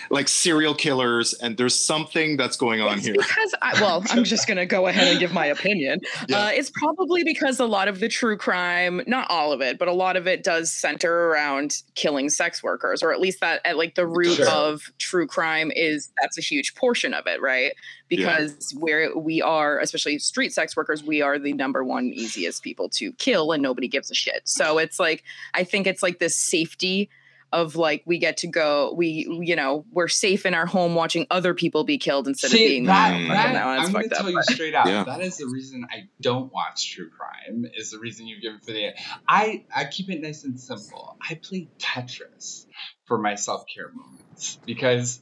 [0.10, 3.16] like serial killers, and there's something that's going on It's here.
[3.18, 6.00] because I, well, I'm just gonna go ahead and give my opinion.
[6.30, 6.46] Yeah.
[6.46, 9.88] Uh, it's probably because a lot of the true crime, not all of it, but
[9.90, 13.78] a lot of it does center around killing sex workers, or at least that at
[13.78, 14.48] like the root Sure.
[14.50, 17.74] of true crime is that's a huge portion of it, right?
[18.10, 22.88] Because where we are, especially street sex workers, we are the number one easiest people
[22.90, 24.42] to kill, and nobody gives a shit.
[24.46, 25.24] So it's like
[25.54, 27.10] I think it's like this safety
[27.54, 31.26] of like we get to go we you know we're safe in our home watching
[31.32, 34.14] other people be killed instead of being that, that no, it's I'm going to fucked
[34.14, 34.88] up, tell you but- straight out.
[34.88, 35.04] Yeah.
[35.04, 37.66] That is the reason I don't watch true crime.
[37.76, 38.90] Is the reason you've given for the.
[39.28, 41.18] I I keep it nice and simple.
[41.22, 42.66] I play Tetris
[43.06, 45.20] for my self care moments because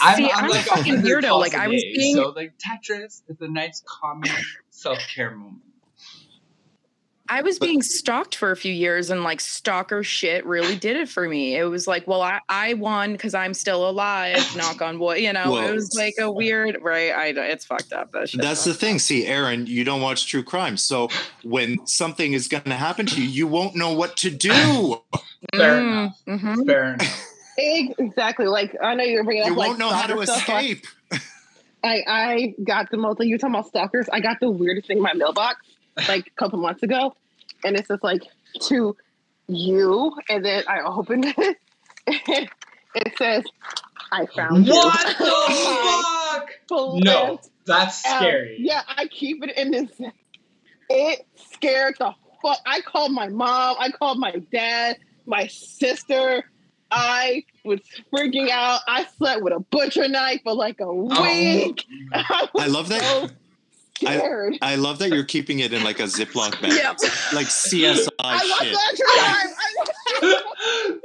[0.00, 1.38] I'm, See, I'm I'm like a fucking weirdo.
[1.38, 4.30] Like I was day, being so like Tetris is a nice common
[4.70, 5.62] self care moment.
[7.32, 11.08] I was being stalked for a few years and like stalker shit really did it
[11.08, 11.54] for me.
[11.56, 15.20] It was like, well, I, I won because I'm still alive, knock on wood.
[15.20, 17.12] You know, Well, it was like a weird, right?
[17.12, 18.10] I it's fucked up.
[18.10, 18.98] That shit That's the fucked thing.
[18.98, 20.76] See, Aaron, you don't watch true crime.
[20.76, 21.08] So
[21.44, 25.00] when something is going to happen to you, you won't know what to do.
[25.54, 26.42] Fair Mm, enough.
[26.42, 26.66] mhm.
[26.66, 27.26] Fair enough.
[27.56, 28.46] Exactly.
[28.46, 30.84] Like I know you're bringing up You like won't know how to stuff, escape.
[31.84, 33.20] I I got the most.
[33.20, 34.08] You're talking about stalkers.
[34.12, 35.60] I got the weirdest thing in my mailbox
[36.08, 37.14] like a couple months ago,
[37.64, 38.22] and it's just like
[38.62, 38.96] to
[39.48, 41.56] you, and then I opened it.
[42.06, 42.48] and
[42.94, 43.44] it says,
[44.12, 46.48] "I found you." What the fuck?
[47.04, 48.56] No, that's Um, scary.
[48.58, 49.90] yeah, I keep it in this.
[50.88, 52.12] It scared the
[52.42, 52.58] fuck.
[52.66, 53.76] I called my mom.
[53.78, 56.44] I called my dad, my sister.
[56.92, 57.80] I was
[58.12, 58.80] freaking out.
[58.88, 61.22] I slept with a butcher knife for like a Oh.
[61.22, 61.84] week.
[62.12, 63.00] I, I love that.
[63.02, 63.28] so
[64.06, 64.58] scared.
[64.62, 66.98] I love that you're keeping it in like a Ziploc bag, Yep.
[67.32, 68.72] like CSI I shit.
[68.74, 69.54] watched that
[70.52, 71.00] crime.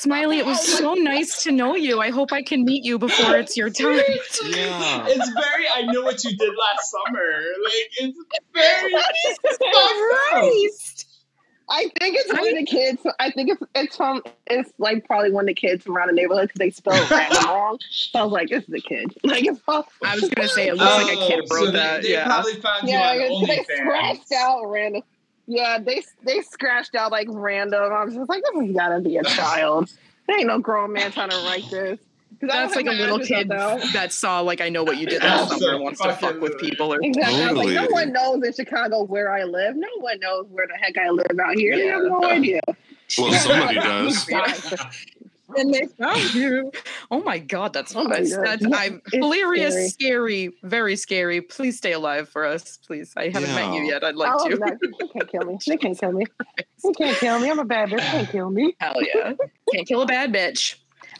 [0.00, 2.00] Smilee, it was so nice to know you.
[2.00, 3.96] I hope I can meet you before it's your time.
[3.96, 5.04] Yeah.
[5.08, 5.66] It's very.
[5.74, 7.42] I know what you did last summer.
[7.64, 8.18] Like it's
[8.54, 8.94] very.
[10.30, 11.06] Christ.
[11.70, 13.00] I think it's one of the kids.
[13.20, 16.14] I think it's it's from it's like probably one of the kids from around the
[16.14, 17.78] neighborhood because they spelled random wrong.
[17.90, 19.14] So I was like, this is a kid.
[19.24, 20.06] Like it's possible.
[20.06, 22.02] I was gonna say it looks like a kid Oh, wrote so that.
[22.02, 22.26] They, they yeah.
[22.26, 25.02] probably found Yeah, you on they scratched out random.
[25.46, 27.92] Yeah, they they scratched out like random.
[27.92, 29.90] I was just like, this has gotta be a child.
[30.26, 31.98] There ain't no grown man trying to write this.
[32.42, 33.80] 'Cause That's like a little kid out.
[33.92, 36.58] that saw like I know what you did last summer and wants to fuck with
[36.58, 37.40] people or Exactly.
[37.40, 39.76] I was like, no one knows in Chicago where I live.
[39.76, 41.76] No one knows where the heck I live out here.
[41.76, 42.60] They have no idea.
[43.16, 44.28] Well, somebody does.
[45.56, 46.72] and they found you.
[47.12, 48.44] Oh my god, that's Oh my that's, God.
[48.44, 50.50] that's Yeah, I'm it's hilarious, scary.
[50.64, 51.40] very scary.
[51.42, 53.12] Please stay alive for us, please.
[53.16, 54.02] I haven't met you yet.
[54.02, 54.56] I'd like oh, to.
[54.56, 54.66] no,
[54.98, 55.58] they can't kill me.
[55.64, 56.24] They can't kill me.
[56.84, 57.48] They can't kill me.
[57.48, 57.98] I'm a bad bitch.
[57.98, 58.74] They can't kill me.
[58.80, 59.34] Hell yeah.
[59.72, 60.74] Can't kill a bad bitch.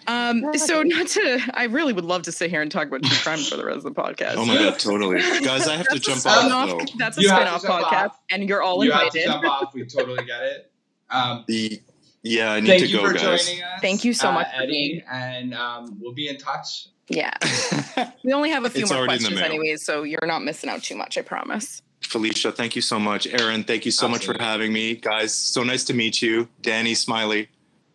[0.06, 3.16] Um, so not to I really would love to sit here and talk about true
[3.18, 4.34] crime for the rest of the podcast.
[4.36, 5.68] Oh my god, totally, guys!
[5.68, 6.84] I have to jump spin-off- off though.
[6.98, 8.20] That's a You spin-off podcast, off.
[8.30, 9.42] and you're all You have to invited.
[9.42, 9.74] jump off.
[9.74, 10.72] We totally get it.
[11.10, 11.80] Um, The
[12.22, 13.46] yeah, I need thank to you go, for guys.
[13.46, 13.80] joining us.
[13.80, 16.86] Thank you so uh, much for Eddie, being- and um, we'll be in touch.
[17.08, 17.32] Yeah.
[18.24, 19.60] We only have a few It's more already in the questions mail.
[19.60, 21.82] anyways, so you're not missing out too much, I promise.
[22.00, 23.26] Felicia, thank you so much.
[23.26, 25.34] Aaron, thank you so much for having me, guys.
[25.34, 27.48] So nice to meet you, Dani, Smilee.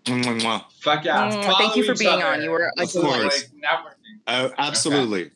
[0.07, 0.63] Mwah, mwah.
[0.79, 1.29] Fuck yeah!
[1.31, 2.25] Mm, thank you for being other.
[2.25, 2.41] on.
[2.43, 3.45] You were a Of course.
[3.53, 3.79] Like.
[4.27, 5.31] Uh, absolutely.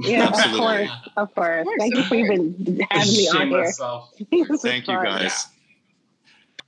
[0.00, 0.58] Yeah, of Absolutely.
[0.60, 0.90] course.
[1.16, 1.66] Of course.
[1.78, 3.60] Thank you for even having me on here.
[3.64, 4.12] myself.
[4.30, 5.04] This Thank you, fun.
[5.04, 5.46] guys.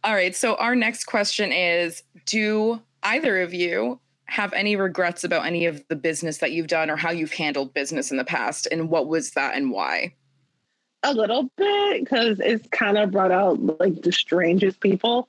[0.03, 0.35] All right.
[0.35, 5.85] So our next question is: Do either of you have any regrets about any of
[5.89, 8.67] the business that you've done or how you've handled business in the past?
[8.71, 10.15] And what was that and why?
[11.03, 15.29] A little bit, because it's kind of brought out like the strangest people.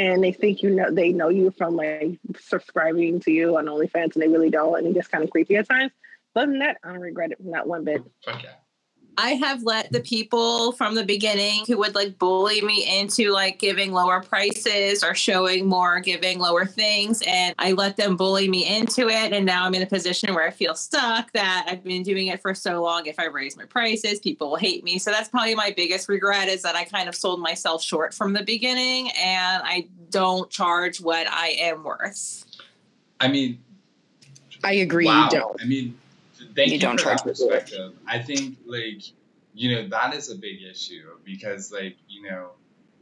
[0.00, 4.14] And they think you know they know you from like subscribing to you on OnlyFans
[4.14, 5.92] and they really don't, and it gets kind of creepy at times.
[6.32, 8.02] But other than that, I don't regret it not one bit.
[8.26, 8.54] Yeah.
[9.22, 13.58] I have let the people from the beginning who would like bully me into like
[13.58, 17.22] giving lower prices or showing more, giving lower things.
[17.26, 19.34] And I let them bully me into it.
[19.34, 22.40] And now I'm in a position where I feel stuck that I've been doing it
[22.40, 23.04] for so long.
[23.04, 24.98] If I raise my prices, people will hate me.
[24.98, 28.32] So that's probably my biggest regret is that I kind of sold myself short from
[28.32, 32.46] the beginning and I don't charge what I am worth.
[33.20, 33.58] I mean,
[34.64, 35.04] I agree.
[35.04, 35.24] wow.
[35.24, 35.62] You don't.
[35.62, 35.99] I mean,
[36.60, 37.94] thank You you, don't charge perspective.
[38.06, 39.02] I think like
[39.54, 42.50] you know that is a big issue because like you know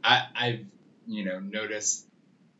[0.03, 0.65] I I've
[1.07, 2.07] you know noticed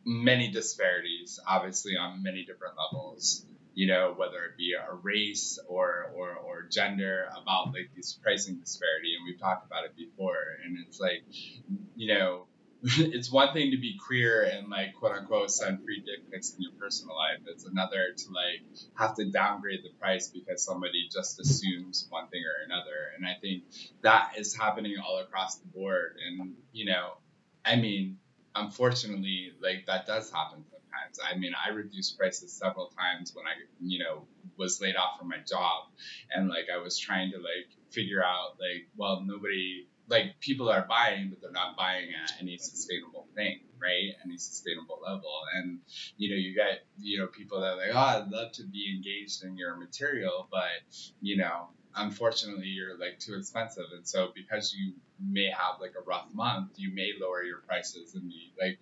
[0.04, 3.44] many disparities obviously on many different levels
[3.74, 8.56] you know whether it be a race or or or gender about like this pricing
[8.56, 11.22] disparity and we've talked about it before and it's like
[11.96, 12.46] you know
[12.98, 16.62] it's one thing to be queer and like quote unquote send free dick pics in
[16.62, 17.40] your personal life.
[17.46, 18.62] It's another to like
[18.94, 23.12] have to downgrade the price because somebody just assumes one thing or another.
[23.16, 23.64] And I think
[24.02, 26.16] that is happening all across the board.
[26.26, 27.18] And you know,
[27.66, 28.16] I mean,
[28.54, 31.18] unfortunately, like that does happen sometimes.
[31.22, 34.26] I mean, I reduced prices several times when I, you know,
[34.56, 35.84] was laid off from my job,
[36.32, 40.84] and like I was trying to like figure out like, well, nobody like people are
[40.88, 44.12] buying, but they're not buying at any sustainable thing, right?
[44.24, 45.32] Any sustainable level.
[45.54, 45.78] And
[46.18, 48.92] you know, you get you know people that are like, oh, I'd love to be
[48.94, 50.68] engaged in your material, but
[51.22, 53.84] you know, unfortunately, you're like too expensive.
[53.94, 58.14] And so because you may have like a rough month, you may lower your prices
[58.14, 58.78] and be like,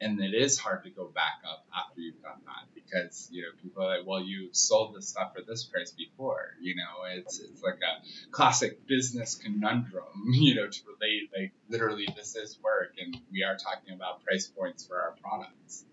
[0.00, 3.48] and it is hard to go back up after you've done that because you know
[3.62, 6.54] people are like, well, you sold this stuff for this price before.
[6.60, 10.04] You know, it's it's like a classic business conundrum.
[10.42, 14.46] You know, to relate like literally this is work, and we are talking about price
[14.46, 15.84] points for our products.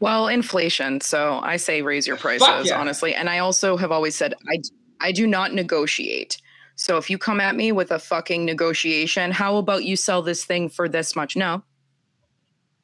[0.00, 1.00] Well, inflation.
[1.00, 2.80] So I say raise your prices, yeah.
[2.80, 3.14] honestly.
[3.14, 4.60] And I also have always said I
[5.00, 6.38] I do not negotiate.
[6.76, 10.44] So if you come at me with a fucking negotiation, how about you sell this
[10.44, 11.36] thing for this much?
[11.36, 11.62] No.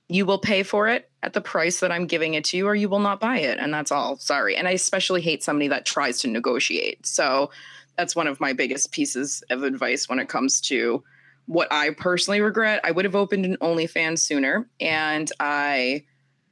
[0.08, 2.74] You will pay for it at the price that I'm giving it to you, or
[2.74, 3.58] you will not buy it.
[3.58, 4.16] And that's all.
[4.16, 4.56] Sorry.
[4.56, 7.06] And I especially hate somebody that tries to negotiate.
[7.06, 7.50] So
[7.96, 11.02] that's one of my biggest pieces of advice when it comes to
[11.46, 12.80] what I personally regret.
[12.82, 14.68] I would have opened an OnlyFans sooner.
[14.80, 16.04] And I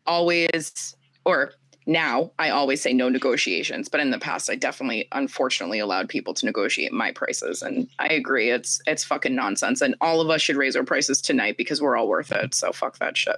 [0.06, 1.52] always or
[1.84, 6.34] now I always say no negotiations, but in the past I definitely unfortunately allowed people
[6.34, 10.42] to negotiate my prices and I agree it's it's fucking nonsense and all of us
[10.42, 12.54] should raise our prices tonight because we're all worth it.
[12.54, 13.36] So fuck that shit.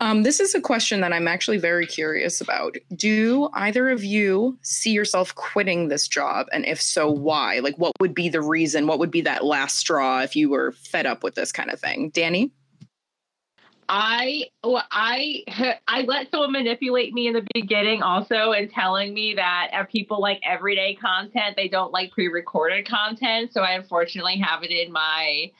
[0.00, 2.76] Um, this is a question that I'm actually very curious about.
[2.94, 6.46] Do either of you see yourself quitting this job?
[6.52, 7.58] And if so, why?
[7.58, 8.86] Like, what would be the reason?
[8.86, 11.80] What would be that last straw if you were fed up with this kind of
[11.80, 12.10] thing?
[12.12, 12.50] Dani?
[13.88, 15.44] I well, I
[15.88, 20.40] I let someone manipulate me in the beginning also and telling me that people like
[20.44, 23.52] everyday content, they don't like pre-recorded content.
[23.52, 25.50] So I unfortunately have it in my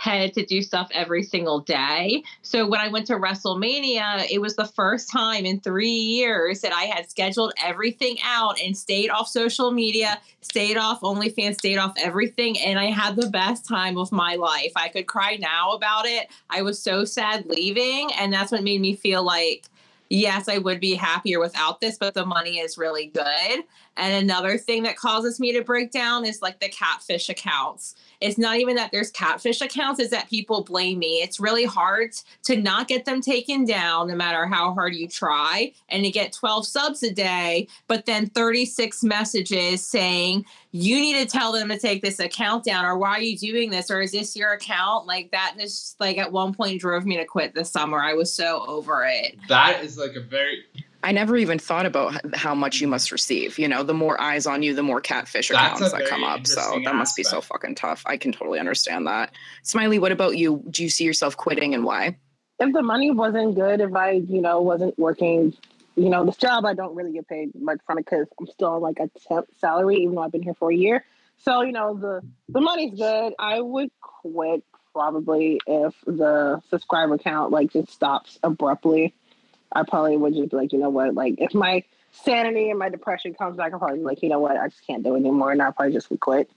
[0.00, 2.22] head to do stuff every single day.
[2.40, 6.72] So when I went to WrestleMania, it was the first time in three years that
[6.72, 11.92] I had scheduled everything out and stayed off social media, stayed off OnlyFans, stayed off
[11.98, 12.58] everything.
[12.60, 14.72] And I had the best time of my life.
[14.74, 16.28] I could cry now about it.
[16.48, 18.10] I was so sad leaving.
[18.18, 19.66] And that's what made me feel like,
[20.08, 23.64] yes, I would be happier without this, but the money is really good.
[23.98, 27.94] And another thing that causes me to break down is like the catfish accounts.
[28.20, 31.22] It's not even that there's catfish accounts, it's that people blame me.
[31.22, 32.12] It's really hard
[32.44, 36.32] to not get them taken down no matter how hard you try and to get
[36.32, 41.78] 12 subs a day, but then 36 messages saying, you need to tell them to
[41.78, 43.90] take this account down or why are you doing this?
[43.90, 45.06] or is this your account?
[45.06, 48.00] Like that just like at one point drove me to quit this summer.
[48.00, 49.36] I was so over it.
[49.48, 50.64] That is like a very
[51.02, 53.58] I never even thought about how much you must receive.
[53.58, 56.24] You know, the more eyes on you, the more catfish That's accounts a that come
[56.24, 56.46] up.
[56.46, 58.02] So interesting that must be so fucking tough.
[58.06, 59.32] I can totally understand that.
[59.64, 60.62] Smilee, what about you?
[60.70, 62.16] Do you see yourself quitting and why?
[62.60, 65.54] if the money wasn't good, if I, you know, wasn't working,
[65.96, 68.74] you know, this job, I don't really get paid much from it because I'm still
[68.74, 71.04] on like a temp salary, even though I've been here for a year.
[71.38, 72.20] So, you know, the
[72.50, 73.32] the money's good.
[73.38, 79.14] I would quit probably if the subscriber count like just stops abruptly.
[79.72, 82.88] I probably would just be like, you know what, like if my sanity and my
[82.88, 85.52] depression comes back, I'll probably like, you know what, I just can't do it anymore,
[85.52, 86.50] and I probably just would quit.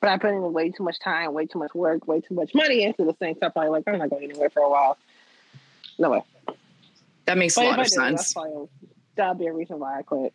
[0.00, 2.54] But I put in way too much time, way too much work, way too much
[2.54, 3.34] money into this thing.
[3.40, 4.98] So I'm probably like, I'm not going anywhere for a while.
[5.98, 6.22] No way.
[7.24, 8.34] That makes But a lot of do, sense.
[8.34, 8.68] probably
[9.16, 10.34] that'd be a reason why I quit.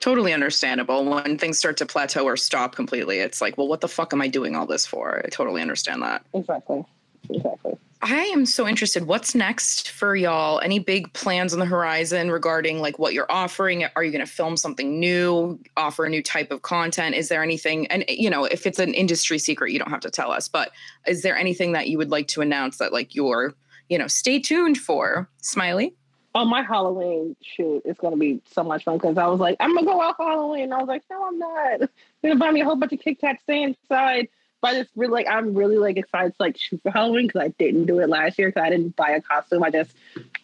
[0.00, 1.04] Totally understandable.
[1.04, 4.22] When things start to plateau or stop completely, it's like, well, what the fuck am
[4.22, 5.20] I doing all this for?
[5.24, 6.24] I totally understand that.
[6.32, 6.84] Exactly.
[7.28, 7.76] Exactly.
[8.00, 9.06] I am so interested.
[9.06, 10.60] What's next for y'all?
[10.60, 13.86] Any big plans on the horizon regarding like what you're offering?
[13.96, 17.16] Are you going to film something new, offer a new type of content?
[17.16, 20.00] Is there anything, and eh, you know, if it's an industry secret, you don't have
[20.00, 20.70] to tell us, but
[21.08, 23.54] is there anything that you would like to announce that like you're,
[23.88, 25.28] you know, stay tuned for?
[25.42, 25.92] Smilee?
[26.36, 29.74] Oh, my Halloween shoot is gonna be so much fun because I was like, I'm
[29.74, 30.64] gonna go out for Halloween.
[30.64, 31.82] And I was like, no, I'm not.
[31.82, 31.88] I'm
[32.22, 34.28] gonna buy me a whole bunch of Kit Kats, stay inside.
[34.60, 37.48] But it's really like I'm really like excited to like shoot for Halloween because I
[37.58, 39.62] didn't do it last year because I didn't buy a costume.
[39.62, 39.92] I just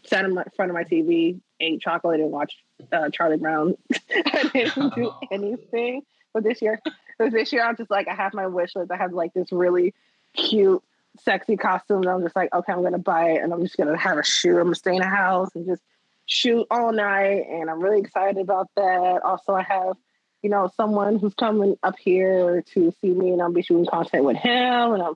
[0.04, 2.56] sat in my, front of my TV, ate chocolate, and watched
[2.92, 3.76] uh, Charlie Brown.
[4.10, 6.02] I didn't do anything.
[6.32, 6.80] But this year,
[7.18, 8.92] but this year I'm just like I have my wish list.
[8.92, 9.94] I have like this really
[10.34, 10.82] cute,
[11.18, 12.02] sexy costume.
[12.02, 14.24] And I'm just like, okay, I'm gonna buy it, and I'm just gonna have a
[14.24, 14.58] shoot.
[14.58, 15.82] I'm gonna stay in the house and just
[16.26, 19.22] shoot all night, and I'm really excited about that.
[19.24, 19.96] Also, I have
[20.44, 24.24] you know, someone who's coming up here to see me and I'll be shooting content
[24.24, 24.92] with him.
[24.92, 25.14] And I'm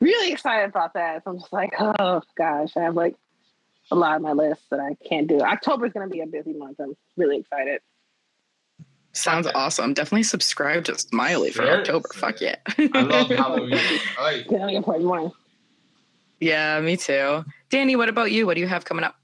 [0.00, 1.22] really excited about that.
[1.22, 3.14] So I'm just like, oh gosh, I have like
[3.90, 5.40] a lot on my list that I can't do.
[5.42, 6.80] October is going to be a busy month.
[6.80, 7.82] I'm really excited.
[9.12, 9.54] Sounds Okay.
[9.58, 9.92] awesome.
[9.92, 11.80] Definitely subscribe to Smilee for Sure.
[11.80, 12.08] October.
[12.14, 12.56] Fuck yeah.
[12.78, 13.74] I love Halloween.
[14.18, 15.30] I like Get on your point more.
[16.40, 17.44] yeah, me too.
[17.70, 18.46] Dani, what about you?
[18.46, 19.16] What do you have coming up?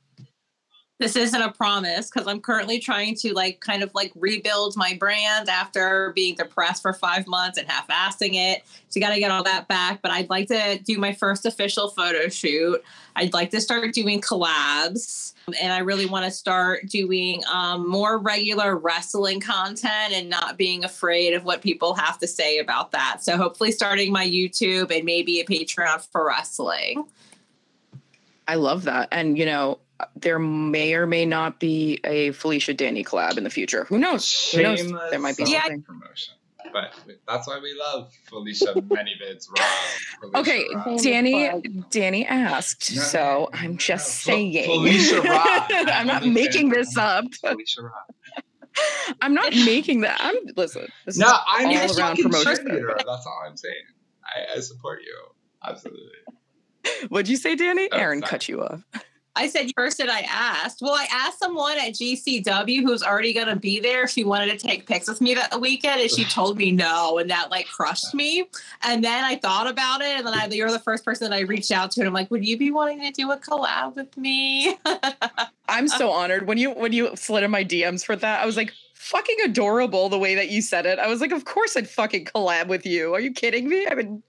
[0.99, 4.97] This isn't a promise because I'm currently trying to like kind of like rebuild my
[4.99, 8.63] brand after being depressed for five months and half-assing it.
[8.89, 10.01] So you got to get all that back.
[10.01, 12.83] But I'd like to do my first official photo shoot.
[13.15, 18.19] I'd like to start doing collabs, and I really want to start doing um, more
[18.19, 23.23] regular wrestling content and not being afraid of what people have to say about that.
[23.23, 27.07] So hopefully, starting my YouTube and maybe a Patreon for wrestling.
[28.49, 29.09] I love that.
[29.13, 29.79] And, you know,
[30.15, 33.85] there may or may not be a Felicia Dani collab in the future.
[33.85, 34.53] Who knows?
[34.53, 34.91] Who knows?
[35.11, 35.63] There might be Yeah.
[35.63, 35.83] something.
[35.83, 36.35] promotion.
[36.73, 36.93] But
[37.29, 39.65] that's why we love Felicia ManyVids Raw.
[40.21, 40.97] Felicia Okay, Raw.
[40.99, 41.85] Shameless Dani.
[41.91, 44.33] Dani asked, No, so no, I'm no, just no.
[44.33, 44.65] Fel- saying.
[44.65, 45.67] Felicia Rock.
[45.71, 47.25] I'm not making this up.
[47.41, 47.91] Felicia Raw.
[49.23, 50.19] I'm not making that.
[50.21, 50.87] I'm listen.
[51.07, 52.65] This No, is I'm your all around promotion.
[52.65, 53.75] That's all I'm saying.
[54.25, 55.17] I, I support you.
[55.65, 56.11] Absolutely.
[57.09, 57.89] What'd you say, Dani?
[57.93, 58.31] Oh, Aaron sorry.
[58.31, 58.83] cut you off.
[59.37, 60.81] I said first that I asked.
[60.81, 64.59] Well, I asked someone at GCW who's already going to be there if she wanted
[64.59, 67.67] to take pics with me that weekend, and she told me no, and that like
[67.67, 68.49] crushed me.
[68.83, 71.41] And then I thought about it, and then I, you're the first person that I
[71.41, 74.17] reached out to, and I'm like, would you be wanting to do a collab with
[74.17, 74.77] me?
[75.69, 78.41] I'm so honored when you when you slid in my DMs for that.
[78.41, 80.99] I was like, fucking adorable the way that you said it.
[80.99, 83.15] I was like, of course I'd fucking collab with you.
[83.15, 83.87] Are you kidding me?
[83.87, 84.23] I've been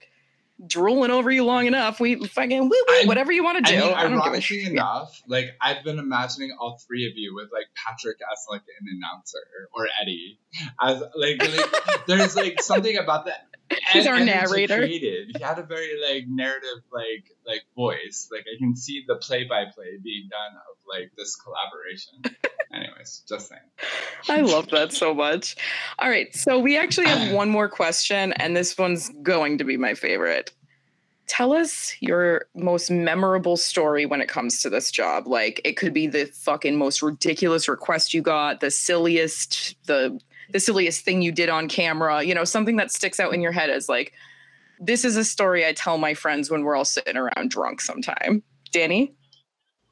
[0.66, 2.00] drooling over you long enough.
[2.00, 3.84] We fucking woo woo, whatever you want to I do.
[3.84, 4.72] mean, I don't give a ironically shit.
[4.72, 8.86] enough, like I've been imagining all three of you with like Patrick as like an
[8.96, 9.38] announcer
[9.74, 10.38] or Eddie
[10.80, 13.46] as like, like there's like something about that.
[13.92, 14.78] He's our narrator.
[14.78, 15.36] Created.
[15.36, 18.28] He had a very like narrative like like voice.
[18.32, 22.22] Like I can see the play by play being done of like this collaboration.
[23.28, 23.60] Just saying.
[24.28, 25.56] I love that so much.
[25.98, 29.76] All right, so we actually have one more question, and this one's going to be
[29.76, 30.52] my favorite.
[31.26, 35.26] Tell us your most memorable story when it comes to this job.
[35.26, 40.18] Like it could be the fucking most ridiculous request you got, the silliest, the
[40.50, 43.52] the silliest thing you did on camera, you know, something that sticks out in your
[43.52, 44.12] head as like,
[44.80, 48.42] this is a story I tell my friends when we're all sitting around drunk sometime.
[48.72, 49.12] Dani?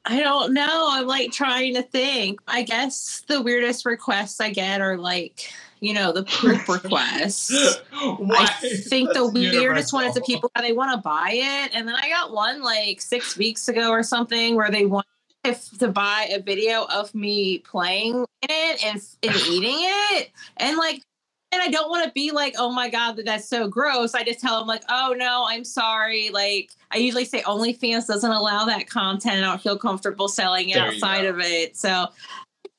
[0.09, 0.87] I don't know.
[0.89, 2.39] I'm like trying to think.
[2.47, 5.51] I guess the weirdest requests I get are like,
[5.81, 7.51] you know, the poop requests.
[7.91, 8.45] I
[8.87, 11.75] think the That's weirdest one is the people that they want to buy it.
[11.75, 15.05] And then I got one like six weeks ago or something where they want
[15.43, 20.31] if to buy a video of me playing it and, and eating it.
[20.57, 21.01] And like,
[21.51, 24.13] and I don't want to be like, oh my God, that's so gross.
[24.13, 26.29] I just tell them like, oh no, I'm sorry.
[26.29, 29.37] Like I usually say OnlyFans doesn't allow that content.
[29.37, 31.77] And I don't feel comfortable selling it There outside of it.
[31.77, 32.07] So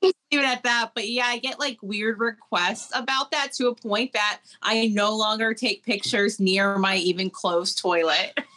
[0.03, 0.91] it at that.
[0.95, 5.17] But yeah, I get like weird requests about that to a point that I no
[5.17, 8.39] longer take pictures near my even closed toilet.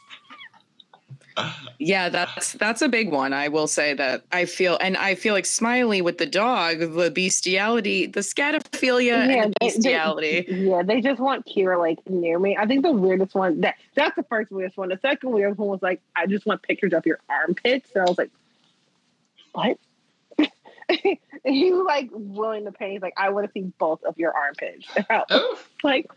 [1.80, 3.34] Yeah, that's that's a big one.
[3.34, 7.12] I will say that I feel, and I feel like Smilee with the dog, the
[7.14, 10.46] bestiality, the scatophilia, Yeah, and the they- they- bestiality.
[10.50, 12.58] Yeah, they just want Kira like near me.
[12.58, 14.90] I think the weirdest one that that's the first weirdest one.
[14.90, 17.90] The second weirdest one was like, I just want pictures of your armpits.
[17.94, 18.32] So I was like,
[19.54, 19.78] what?
[20.90, 22.92] and he was like willing to pay.
[22.94, 24.86] He's like, I want to see both of your armpits.
[24.96, 26.12] And I was Oh, like,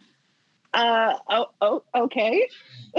[0.75, 2.49] Uh oh, oh okay.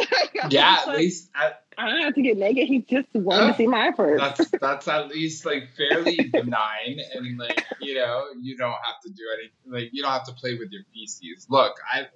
[0.49, 2.67] Yeah, at like, least at, I don't have to get naked.
[2.67, 4.19] He just wanted to see my effort.
[4.19, 9.09] that's that's at least like fairly benign and like you know you don't have to
[9.09, 11.47] do anything like you don't have to play with your feces.
[11.49, 12.07] Look, I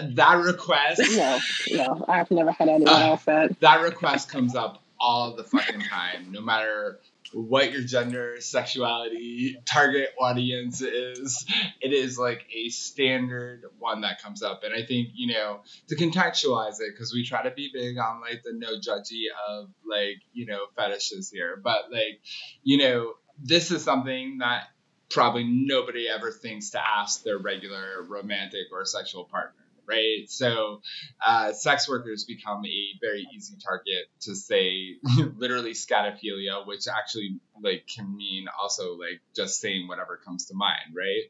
[0.00, 1.38] that request No,
[1.70, 3.58] no, I've never had anyone Uh, else that.
[3.60, 7.00] that request comes up all the fucking time, no matter
[7.32, 11.44] what your gender, sexuality, target audience is.
[11.80, 14.62] It is like a standard one that comes up.
[14.64, 18.20] And I think, you know, to contextualize it, because we try to be big on
[18.20, 21.60] like the no judgy of like, you know, fetishes here.
[21.62, 22.20] But like,
[22.62, 24.64] you know, this is something that
[25.10, 29.61] probably nobody ever thinks to ask their regular romantic or sexual partner.
[29.86, 30.28] Right.
[30.28, 30.80] So
[31.24, 34.96] uh, sex workers become a very easy target to say
[35.36, 40.94] literally scatophilia, which actually like can mean also like just saying whatever comes to mind,
[40.96, 41.24] right?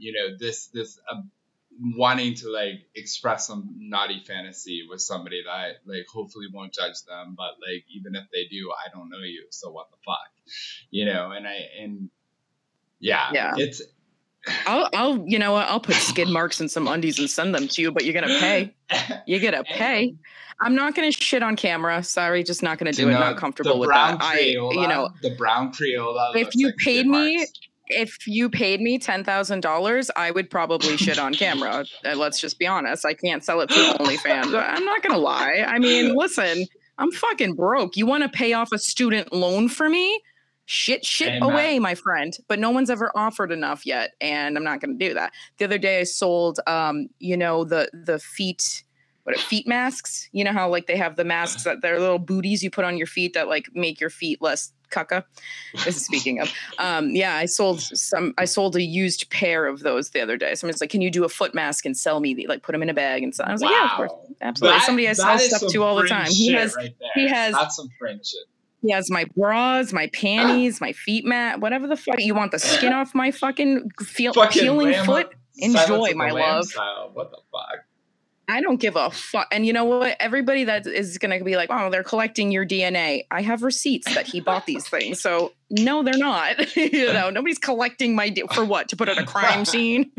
[0.00, 1.22] You know, this this uh,
[1.80, 7.34] wanting to like express some naughty fantasy with somebody that like hopefully won't judge them,
[7.36, 10.30] but like even if they do, I don't know you, so what the fuck,
[10.90, 11.30] you know?
[11.30, 12.10] And I and
[13.00, 13.54] yeah, Yeah.
[13.56, 13.82] it's
[14.66, 15.68] I'll, I'll, you know what?
[15.68, 18.38] I'll put skid marks in some undies and send them to you, but you're gonna
[18.40, 18.74] pay.
[19.26, 20.14] You're gonna pay.
[20.60, 22.02] I'm not gonna shit on camera.
[22.02, 23.12] Sorry, just not gonna do You it.
[23.14, 24.18] know, Not comfortable with that.
[24.20, 26.36] I, you know, the brown Crayola.
[26.36, 27.46] If you like paid me-
[27.88, 31.84] if you paid me ten thousand dollars, I would probably shit on camera.
[32.04, 33.04] Uh, Let's just be honest.
[33.04, 34.54] I can't sell it for OnlyFans.
[34.54, 35.64] I'm not gonna lie.
[35.66, 36.66] I mean, listen,
[36.98, 37.96] I'm fucking broke.
[37.96, 40.22] You want to pay off a student loan for me?
[40.66, 41.42] Shit, shit Amen.
[41.42, 42.36] away, my friend.
[42.48, 45.32] But no one's ever offered enough yet, and I'm not gonna do that.
[45.58, 48.84] The other day, I sold, um, you know, the the feet.
[49.24, 50.28] What are feet masks?
[50.32, 52.98] You know how like they have the masks that they're little booties you put on
[52.98, 55.24] your feet that like make your feet less cucka.
[55.84, 59.80] This is speaking of um yeah i sold some i sold a used pair of
[59.80, 62.32] those the other day someone's like can you do a foot mask and sell me
[62.32, 64.12] the like put them in a bag and so i was like yeah of course
[64.12, 64.26] Wow.
[64.42, 67.54] absolutely That- somebody i sell stuff to all the time he has right he has-
[67.54, 68.40] That's some fringe shit.
[68.84, 72.58] He has my bras my panties my feet mat whatever the fuck you want the
[72.58, 76.64] skin off my fucking feel Fucking peeling lamb foot Enjoy, Silence of the my love.
[76.66, 77.10] Style.
[77.12, 77.84] What the fuck?
[78.46, 79.48] I don't give a fuck.
[79.50, 80.18] And you know what?
[80.20, 83.22] Everybody that is going to be like, oh, they're collecting your DNA.
[83.30, 85.22] I have receipts that he bought these things.
[85.22, 86.76] So no, they're not.
[86.76, 90.10] you know, nobody's collecting my D- for what to put at a crime scene.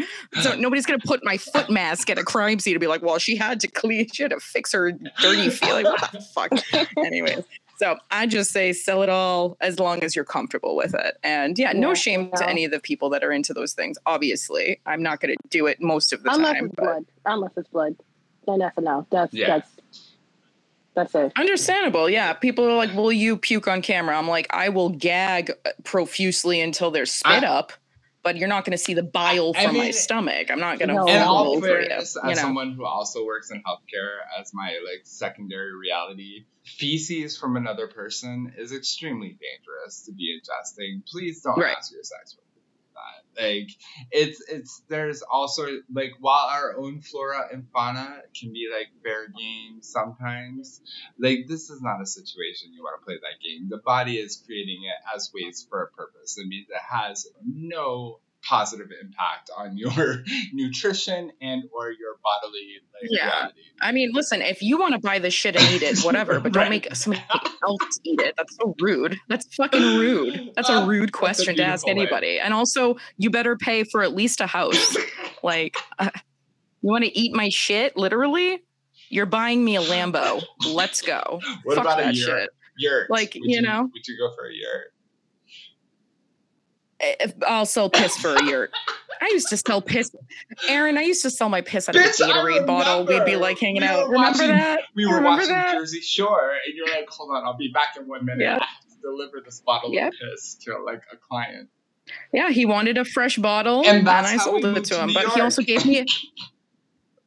[0.42, 3.04] So nobody's going to put my foot mask at a crime scene to be like,
[3.04, 4.92] well, she had to clean, she had to fix her
[5.22, 5.84] dirty feeling.
[5.86, 6.52] What the fuck?
[6.98, 7.44] Anyways.
[7.78, 11.18] So I just say sell it all as long as you're comfortable with it.
[11.24, 13.98] And yeah, no Yeah, shame to any of the people that are into those things.
[14.06, 16.56] Obviously, I'm not going to do it most of the Unless time.
[16.58, 17.06] Unless it's but- blood.
[17.26, 17.96] Unless it's blood.
[18.48, 19.08] Then that's a no.
[19.12, 19.48] That's Yeah.
[19.48, 19.70] that's
[20.94, 21.34] that's it.
[21.36, 22.32] Understandable, yeah.
[22.34, 25.52] People are like, "Will you puke on camera?" I'm like, "I will gag
[25.84, 27.74] profusely until there's spit I- up,
[28.26, 30.50] but you're not going to see the bile I from my mean- stomach.
[30.50, 31.06] I'm not going to No.
[31.08, 31.88] In Oh, all over you.
[31.88, 36.46] fairness, You as know, someone who also works in healthcare as my like secondary reality,
[36.66, 41.06] feces from another person is extremely dangerous to be ingesting.
[41.08, 41.78] Please don't Right.
[41.78, 42.45] ask your sex worker that.
[43.40, 43.70] Like
[44.12, 49.28] it's it's there's also like while our own flora and fauna can be like fair
[49.28, 50.82] game sometimes,
[51.20, 53.70] like this is not a situation you want to play that game.
[53.70, 56.38] The body is creating it as waste for a purpose.
[56.38, 60.24] It means it has no positive impact on your
[60.54, 63.26] nutrition and or your bodily like Yeah.
[63.26, 63.60] reality.
[63.82, 66.54] I mean, listen, if you want to buy this shit and eat it, whatever, but
[66.54, 67.24] don't make somebody
[67.64, 68.36] else eat it.
[68.38, 69.18] That's so rude.
[69.28, 70.52] That's fucking rude.
[70.56, 72.08] That's a rude that's a question to ask beautiful way.
[72.08, 72.40] anybody.
[72.40, 74.96] And also, you better pay for at least a house.
[75.44, 76.10] like, uh,
[76.82, 77.98] you want to eat my shit?
[77.98, 78.64] Literally,
[79.10, 80.42] you're buying me a Lambo.
[80.68, 81.42] Let's go.
[81.64, 82.26] What Fuck about a that year?
[82.42, 82.50] shit.
[82.78, 83.10] Yurt.
[83.10, 83.84] Like, Would you know?
[83.84, 84.86] would you go for a year?
[87.48, 88.70] I'll sell piss for a year.
[89.22, 90.12] I used to sell piss.
[90.68, 93.06] Aaron, I used to sell my piss out of a Gatorade bottle.
[93.06, 94.10] We'd be like hanging We out.
[94.10, 94.82] Remember watching- that?
[94.96, 95.74] We were Remember watching that?
[95.74, 98.42] Jersey Shore, and you're like, "Hold on, I'll be back in one minute.
[98.44, 98.62] Yep.
[98.62, 100.08] I have to deliver this bottle Yep.
[100.14, 101.70] of piss to like a client."
[102.34, 105.12] Yeah, he wanted a fresh bottle, And and, I sold it to him.
[105.14, 106.06] But he also gave me.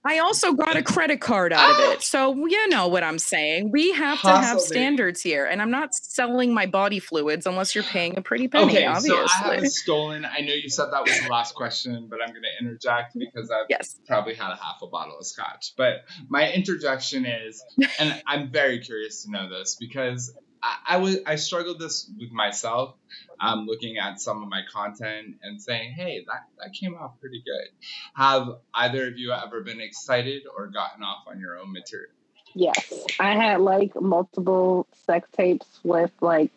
[0.05, 2.01] I also got a credit card out of it, oh!
[2.01, 3.73] so you know what I'm saying.
[3.73, 7.85] We have to have standards here, and I'm not selling my body fluids unless you're
[7.85, 8.67] paying a pretty penny.
[8.67, 10.25] Okay, obviously, so I haven't stolen.
[10.25, 13.21] I know you said that was the last question, but I'm going to interject mm-hmm.
[13.21, 13.99] because I've yes.
[14.07, 15.75] probably had a half a bottle of scotch.
[15.77, 17.63] But my interjection is,
[17.99, 22.31] and I'm very curious to know this because I, I was I struggled this with
[22.31, 22.95] myself.
[23.41, 27.43] Um, looking at some of my content and saying, "Hey, that that came out pretty
[27.45, 27.69] good."
[28.15, 32.11] Have either of you ever been excited or gotten off on your own material?
[32.55, 36.51] Yes, I had like multiple sex tapes with like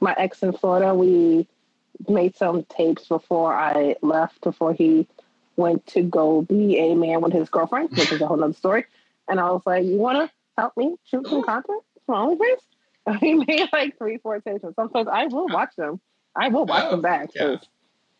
[0.00, 0.94] my ex in Florida.
[0.94, 1.46] We
[2.08, 5.06] made some tapes before I left, before he
[5.56, 8.86] went to go be a man with his girlfriend, which is a whole other story.
[9.28, 12.62] And I was like, You wanna help me shoot some content for OnlyFans?
[13.20, 14.74] He made like three, four stations.
[14.76, 16.00] Sometimes I will watch them.
[16.36, 17.30] I will watch Oh, them back.
[17.34, 17.56] yeah.
[17.56, 17.66] 'cause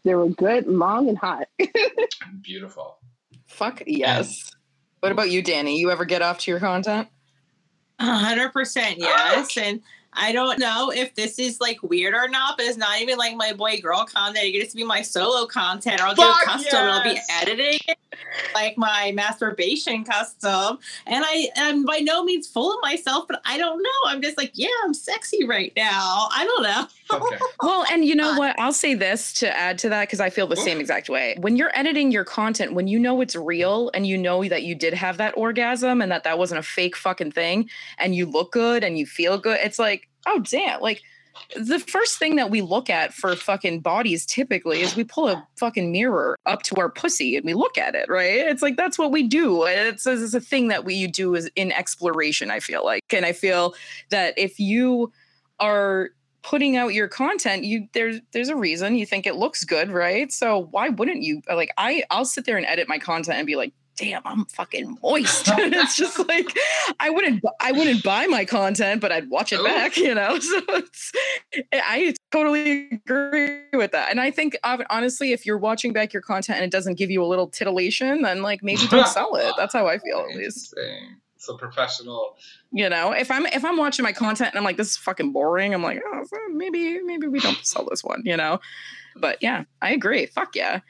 [0.05, 1.47] They were good, long, and hot.
[2.43, 2.99] Beautiful.
[3.47, 4.51] Fuck yes.
[5.01, 5.77] What about you, Dani?
[5.77, 7.09] You ever get off to your content?
[7.99, 9.33] A hundred percent ah!
[9.37, 9.57] yes.
[9.59, 9.83] And
[10.15, 13.37] I don't know if this is like weird or not, but it's not even like
[13.37, 14.45] my boy girl content.
[14.47, 16.79] It gets to be my solo content, or I'll do a custom.
[16.81, 17.99] and I'll be editing it,
[18.55, 20.79] like my masturbation custom.
[21.07, 23.91] And I am by no means full of myself, but I don't know.
[24.07, 26.29] I'm just like, yeah, I'm sexy right now.
[26.33, 26.87] I don't know.
[27.13, 27.37] Okay.
[27.63, 28.59] Well, and you know what?
[28.59, 31.37] I'll say this to add to that because I feel the same exact way.
[31.41, 34.75] When you're editing your content, when you know it's real and you know that you
[34.75, 37.69] did have that orgasm and that that wasn't a fake fucking thing
[37.99, 40.81] and you look good and you feel good, it's like, oh, damn.
[40.81, 41.03] Like,
[41.57, 45.47] the first thing that we look at for fucking bodies typically is we pull a
[45.57, 48.39] fucking mirror up to our pussy and we look at it, right?
[48.39, 49.65] It's like that's what we do.
[49.65, 53.03] It's, it's a thing that we you do is in exploration, I feel like.
[53.13, 53.75] And I feel
[54.11, 55.13] that if you
[55.59, 56.11] are
[56.43, 60.33] putting out your content you there's there's a reason you think it looks good right?
[60.33, 63.57] So why wouldn't you like i i'll sit there and edit my content and be
[63.57, 65.49] like damn i'm fucking moist.
[65.59, 66.57] It's just like
[66.99, 69.65] i wouldn't i wouldn't buy my content but i'd watch it Ooh.
[69.65, 70.39] back you know?
[70.39, 71.13] So it's
[71.73, 74.11] i totally agree with that.
[74.11, 77.11] And i think uh, honestly if you're watching back your content and it doesn't give
[77.11, 79.53] you a little titillation then like maybe don't sell it.
[79.59, 80.75] That's how i feel at least
[81.41, 81.57] Interesting.
[81.57, 82.37] So professional.
[82.73, 85.33] you know if i'm if i'm watching my content and i'm like this is fucking
[85.33, 86.23] boring i'm like oh
[86.53, 88.61] maybe maybe we don't sell this one you know
[89.17, 90.81] but yeah i agree fuck yeah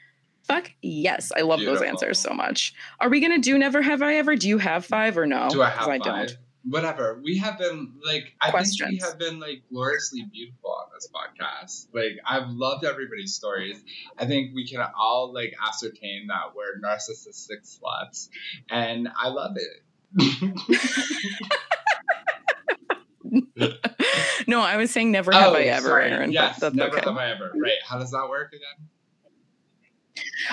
[0.43, 4.15] fuck yes i love those answers so much are we gonna do never have i
[4.15, 6.37] ever do you have five or no Do I have five?
[6.63, 7.19] Whatever.
[7.23, 11.87] We have been like I think we have been like gloriously beautiful on this podcast.
[11.91, 13.81] Like I've loved everybody's stories.
[14.15, 18.29] I think we can all like ascertain that we're narcissistic sluts,
[18.69, 19.83] and I love it.
[24.47, 26.11] No i was saying never have Oh, i ever sorry.
[26.11, 27.51] aaron Yes, that's never okay have I ever.
[27.55, 27.77] Right.
[27.87, 28.87] How does that work again?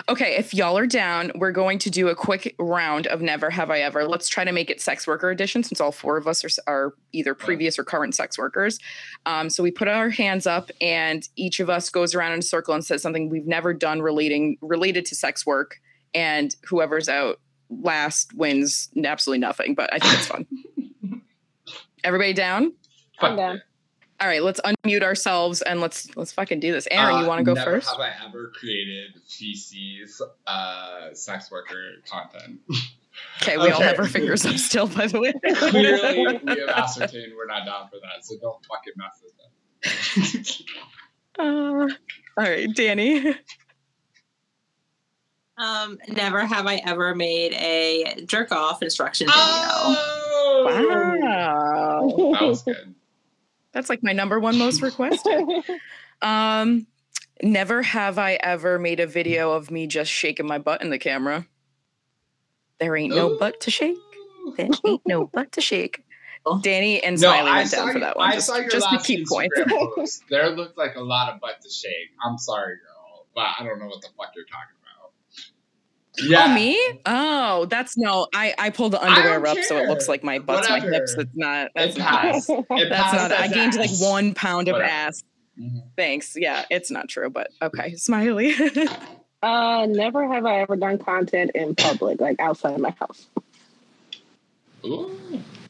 [0.08, 3.70] Okay, if y'all are down, we're going to do a quick round of Never Have
[3.70, 4.06] I Ever.
[4.06, 6.94] Let's try to make it sex worker edition since all four of us are, are
[7.12, 8.78] either previous or current sex workers.
[9.26, 12.42] Um, so we put our hands up, and each of us goes around in a
[12.42, 15.76] circle and says something we've never done relating related to sex work.
[16.14, 17.40] And whoever's out
[17.70, 19.74] last wins absolutely nothing.
[19.74, 20.46] But I think it's fun.
[22.04, 22.72] Everybody down?
[23.20, 23.62] I'm down.
[24.20, 26.88] All right, let's unmute ourselves and let's let's fucking do this.
[26.90, 27.88] Aaron, Uh, you want to go never first?
[27.88, 32.60] Have I ever created feces uh, sex worker content?
[33.42, 35.32] Okay, we all have our fingers up still, by the way.
[35.70, 40.62] Clearly, we have ascertained we're not down for that, so don't fucking mess with it.
[41.40, 41.86] Uh, all
[42.36, 43.36] right, Dani.
[45.58, 49.38] Um, never have I ever made a jerk off instruction video.
[49.40, 50.64] oh!
[50.66, 52.32] Wow.
[52.38, 52.94] That was good.
[53.72, 55.44] That's like my number one most requested.
[56.20, 56.88] Um,
[57.44, 60.98] never have I ever made a video of me just shaking my butt in the
[60.98, 61.46] camera.
[62.80, 63.96] There ain't no butt to shake.
[64.56, 66.02] There ain't no butt to shake.
[66.44, 68.28] Dani and No, Smilee I went saw, down for that one.
[68.30, 69.56] I Just, saw your just to keep points.
[69.56, 70.22] Instagram post.
[70.28, 72.10] There looked like a lot of butt to shake.
[72.24, 74.77] I'm sorry, girl, but I don't know what the fuck you're talking about.
[76.22, 76.46] Yeah.
[76.48, 77.00] Oh, me?
[77.06, 78.26] Oh, that's no.
[78.34, 81.16] I I pulled the underwear don't up, so it looks like my butt's my hips.
[81.16, 81.20] Whatever.
[81.22, 81.70] It's not.
[81.74, 82.10] That's It not.
[82.10, 82.50] passed.
[82.70, 83.32] It That's not.
[83.32, 84.90] I as gained like one pound of Whatever.
[84.92, 85.22] ass.
[85.60, 85.82] Mhm.
[85.96, 86.36] Thanks.
[86.36, 87.92] Yeah, it's not true, but okay.
[87.92, 88.54] Smilee.
[89.42, 93.26] uh, never have I ever done content in public, like outside of my house.
[94.84, 95.10] Ooh.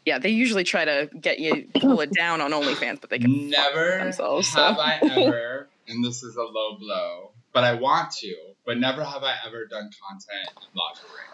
[0.04, 3.50] yeah, they usually try to get you pull it down on OnlyFans, but they can
[3.50, 4.48] fuck Never themselves.
[4.48, 4.60] So.
[4.62, 8.34] have I ever, and this is a low blow, but I want to,
[8.68, 11.24] but never have I ever done content in lingerie.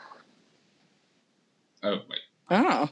[1.83, 2.89] Oh wait, Oh,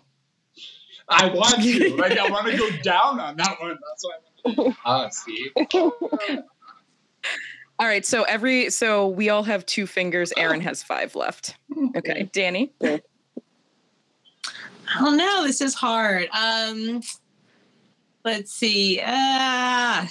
[1.08, 1.96] I want to.
[1.96, 3.78] Like I want to go down on that one.
[3.88, 4.64] That's why.
[4.66, 5.52] I'm Ah, see.
[7.78, 8.04] all right.
[8.04, 10.32] So every so we all have two fingers.
[10.36, 11.56] Aaron has five left.
[11.96, 12.70] Okay, Dani.
[12.82, 13.00] I
[14.98, 15.46] don't know.
[15.46, 16.28] This is hard.
[16.36, 17.00] Um,
[18.24, 19.00] let's see.
[19.04, 20.06] Uh,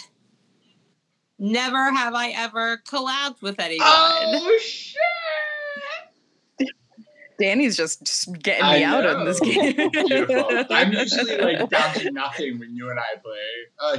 [1.42, 3.86] never have I ever collabed with anyone.
[3.86, 5.02] Oh shit!
[7.40, 9.76] Dani's just, just getting I me out of this game.
[9.92, 10.64] Beautiful.
[10.70, 13.40] I'm usually like down to nothing when you and I play.
[13.80, 13.98] Uh,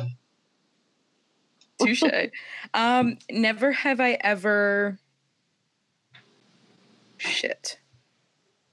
[1.84, 2.04] Touche.
[2.72, 5.00] Um, never have I ever.
[7.18, 7.80] Shit.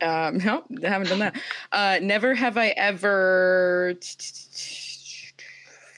[0.02, 1.36] Um, no, I haven't done that.
[1.72, 3.96] Uh, never have I ever.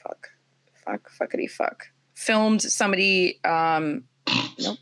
[0.02, 0.30] Fuck.
[0.84, 1.10] Fuck.
[1.20, 1.88] Fuckity fuck.
[2.22, 3.40] Filmed somebody.
[3.44, 4.04] Um,
[4.60, 4.78] nope.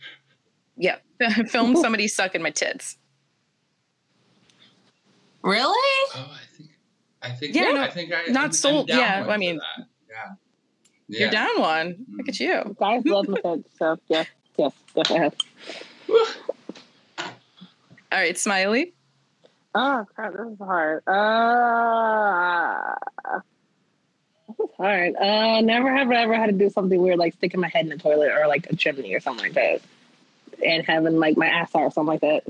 [0.77, 0.97] Yeah.
[1.49, 2.99] filmed somebody sucking my tits.
[5.43, 6.11] Really?
[6.15, 6.71] Oh, I think,
[7.23, 9.57] I think, Yeah, yeah, no, I think I not I'm- I'm sold- yeah, I mean,
[9.57, 9.87] that.
[10.11, 10.35] yeah,
[11.21, 12.05] You're down one.
[12.13, 12.77] Look at you.
[12.79, 14.27] Guys love my tits, so yes,
[14.59, 15.35] yes, yes, I have.
[17.19, 18.93] All right, Smilee.
[19.75, 21.03] Oh crap, this is hard.
[21.09, 22.95] Uh,
[24.63, 25.15] this hard.
[25.17, 27.91] Uh, never have I ever had to do something weird like sticking my head in
[27.91, 29.81] the toilet or like a chimney or something like that,
[30.65, 32.45] and having like my ass out or something like that.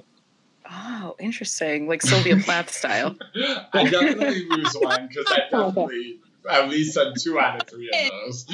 [0.71, 1.89] Oh, interesting.
[1.89, 3.17] Like Sylvia Plath style.
[3.73, 8.11] I definitely lose one because I definitely at least done two out of three of
[8.25, 8.47] those.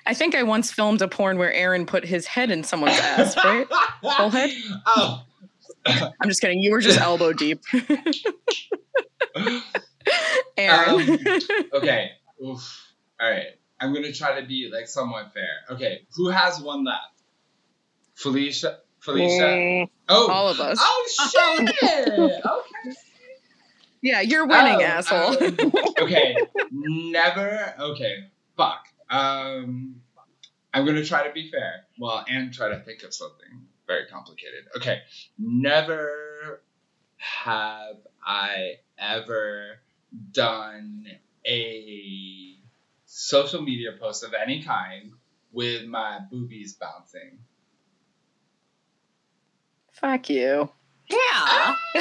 [0.05, 3.35] I think I once filmed a porn where Aaron put his head in someone's ass,
[3.43, 3.67] right?
[4.01, 4.51] Full head?
[4.85, 5.23] Oh,
[5.89, 6.59] I'm just kidding.
[6.59, 7.61] You were just elbow deep.
[10.57, 11.01] Aaron.
[11.11, 11.19] Um,
[11.73, 12.11] okay.
[12.43, 12.93] Oof.
[13.19, 13.47] All right.
[13.79, 15.49] I'm gonna try to be like somewhat fair.
[15.75, 16.01] Okay.
[16.15, 17.21] Who has one left?
[18.15, 18.79] Felicia.
[18.99, 19.43] Felicia.
[19.43, 20.31] Mm, Oh.
[20.31, 20.77] All of us.
[20.81, 22.45] Oh shit.
[22.45, 22.95] okay.
[24.01, 25.43] Yeah, you're winning, Oh, asshole.
[25.43, 26.35] um, okay.
[26.71, 27.73] Never.
[27.79, 28.29] Okay.
[28.55, 28.87] Fuck.
[29.09, 30.01] Um.
[30.73, 31.85] I'm gonna try to be fair.
[31.99, 34.65] Well, and try to think of something very complicated.
[34.75, 34.99] Okay.
[35.39, 36.61] Never
[37.17, 39.79] have I ever
[40.31, 41.05] done
[41.45, 42.55] a
[43.05, 45.11] social media post of any kind
[45.51, 47.39] with my boobies bouncing.
[49.93, 50.69] Fuck you.
[51.09, 51.75] Yeah.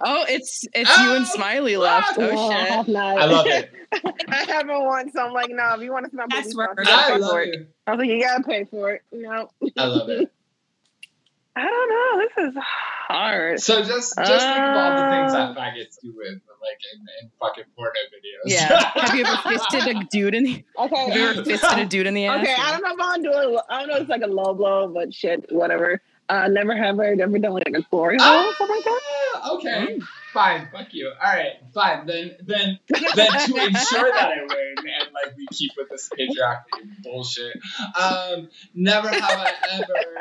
[0.00, 2.16] oh, it's it's you and Oh, Smilee left.
[2.18, 2.30] no, Oh I
[2.64, 2.70] shit.
[2.70, 3.18] Oh, have not.
[3.18, 3.72] I love it.
[4.28, 5.74] I haven't won, so I'm like, no.
[5.74, 7.54] If you want to see my That's boobies, where- I pay love for it.
[7.54, 7.68] it.
[7.86, 9.02] I was like, you gotta pay for it.
[9.12, 10.30] No, I love it.
[11.58, 12.28] I don't know.
[12.44, 12.62] This is
[13.08, 13.60] hard.
[13.60, 17.00] So just just think of all the things Uh, that faggots do with like in,
[17.22, 18.52] in fucking porno videos.
[18.52, 18.90] Yeah.
[18.94, 20.96] Have you ever fisted a dude in the Okay.
[21.08, 22.42] have you ever fisted a dude in the ass?
[22.42, 23.58] Okay, I don't know if I'm doing.
[23.68, 23.94] I don't know.
[23.96, 26.00] if It's like a low blow, but shit, whatever.
[26.28, 29.00] Uh, never have I ever done like a glory hole or something like that.
[29.36, 29.98] Ah, okay,
[30.34, 31.10] fine, fuck you.
[31.24, 32.04] All right, fine.
[32.06, 37.02] Then, then, then to ensure that I win and like we keep with this patriarchy
[37.02, 37.56] bullshit.
[37.98, 40.17] Um, never have I ever.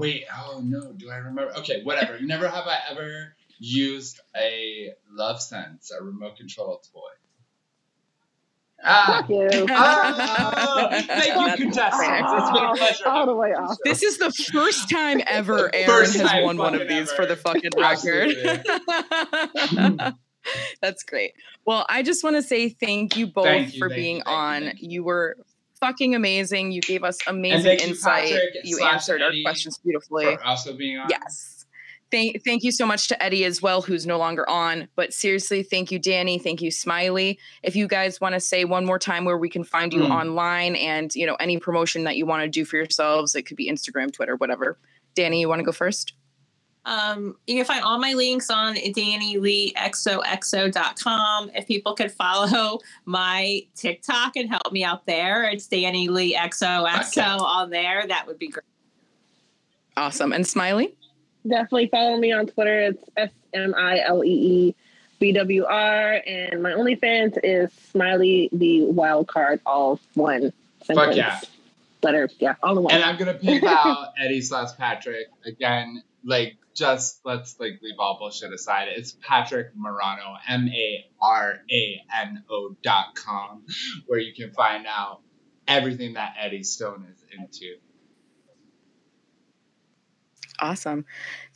[0.00, 1.52] Wait, oh no, do I remember?
[1.58, 2.18] Okay, whatever.
[2.20, 7.00] Never have I ever used a Lovense, a remote control toy.
[8.82, 9.18] Ah.
[9.20, 9.66] Fuck you.
[9.70, 12.32] Ah, thank you, That's contestants.
[12.32, 13.08] It's been a pleasure.
[13.08, 13.76] All the way off.
[13.84, 17.16] This is the first time ever Aaron First has time won one of these ever.
[17.16, 18.34] for the fucking record.
[20.80, 21.32] That's great.
[21.66, 24.22] Well, I just want to say thank you both Thank you, for thank being you,
[24.24, 24.62] on.
[24.62, 24.72] you.
[24.78, 25.36] You were
[25.80, 26.72] fucking amazing.
[26.72, 28.34] You gave us amazing you, insight.
[28.64, 30.36] You slash answered our questions beautifully.
[30.44, 31.08] Also being on.
[31.10, 31.56] Yes.
[32.10, 34.88] Thank, thank you so much to Eddie as well, who's no longer on.
[34.96, 36.42] But seriously, thank you, Dani.
[36.42, 37.38] Thank you, Smilee.
[37.62, 40.10] If you guys want to say one more time where we can find you Mm.
[40.10, 43.56] online and you know any promotion that you want to do for yourselves, it could
[43.56, 44.76] be Instagram, Twitter, whatever.
[45.14, 46.14] Dani, you want to go first?
[46.86, 51.50] Um, you can find all my links on DaniLeighXOXO.com.
[51.54, 57.18] If people could follow my TikTok and help me out there, it's Dani Leigh XOXO
[57.18, 57.22] Okay.
[57.22, 58.06] on there.
[58.06, 58.64] That would be great.
[59.96, 60.32] Awesome.
[60.32, 60.92] And Smilee?
[61.46, 62.80] Definitely follow me on Twitter.
[62.80, 64.74] It's S M I L E E
[65.18, 70.52] B W R, and my OnlyFans is Smilee the Wild Card, all one
[70.84, 71.16] sentence.
[71.16, 71.40] yeah.
[72.02, 72.94] Letter, yeah, all in one.
[72.94, 76.02] And I'm gonna pimp out Eddie slash Patrick again.
[76.24, 78.88] Like, just let's like leave all bullshit aside.
[78.88, 83.64] It's Patrick Marano, M A R A N O dot com,
[84.06, 85.20] where you can find out
[85.68, 87.76] everything that Eddie Stone is into.
[90.58, 91.04] Awesome.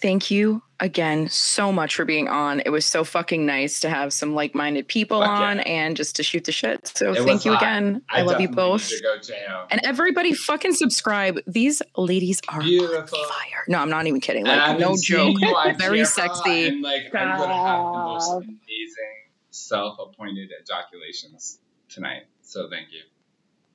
[0.01, 2.60] Thank you again so much for being on.
[2.60, 5.62] It was so fucking nice to have some like minded people Fuck on yeah.
[5.64, 6.86] and just to shoot the shit.
[6.88, 7.62] So It thank you hot.
[7.62, 8.02] again.
[8.10, 8.90] I, love you both.
[8.90, 9.66] need to go jail.
[9.70, 11.38] And everybody fucking subscribe.
[11.46, 13.18] These ladies are Beautiful.
[13.24, 13.64] fire.
[13.68, 14.44] No, I'm not even kidding.
[14.44, 15.36] Like, I've no joke.
[15.78, 16.66] Very camera, sexy.
[16.68, 19.14] And like, I'm gonna have the most amazing
[19.51, 22.24] self-appointed ejaculations tonight.
[22.42, 23.01] So thank you.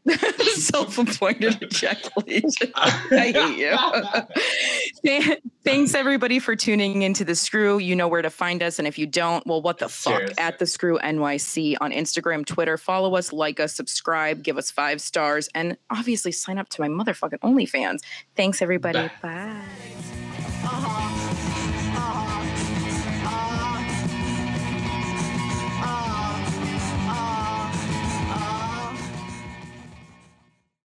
[0.56, 2.72] Self-appointed ejaculation.
[2.76, 3.58] I hate
[5.04, 5.36] you.
[5.64, 7.78] Thanks everybody for tuning into the Screw.
[7.78, 10.14] You know where to find us, and if you don't, well, what the fuck?
[10.14, 10.38] Seriously.
[10.38, 12.78] At the Screw NYC on Instagram, Twitter.
[12.78, 16.88] Follow us, like us, subscribe, give us five stars, and obviously sign up to my
[16.88, 18.00] motherfucking OnlyFans.
[18.36, 19.00] Thanks everybody.
[19.00, 19.12] Bye.
[19.22, 19.62] Bye.
[20.62, 21.09] Uh-huh.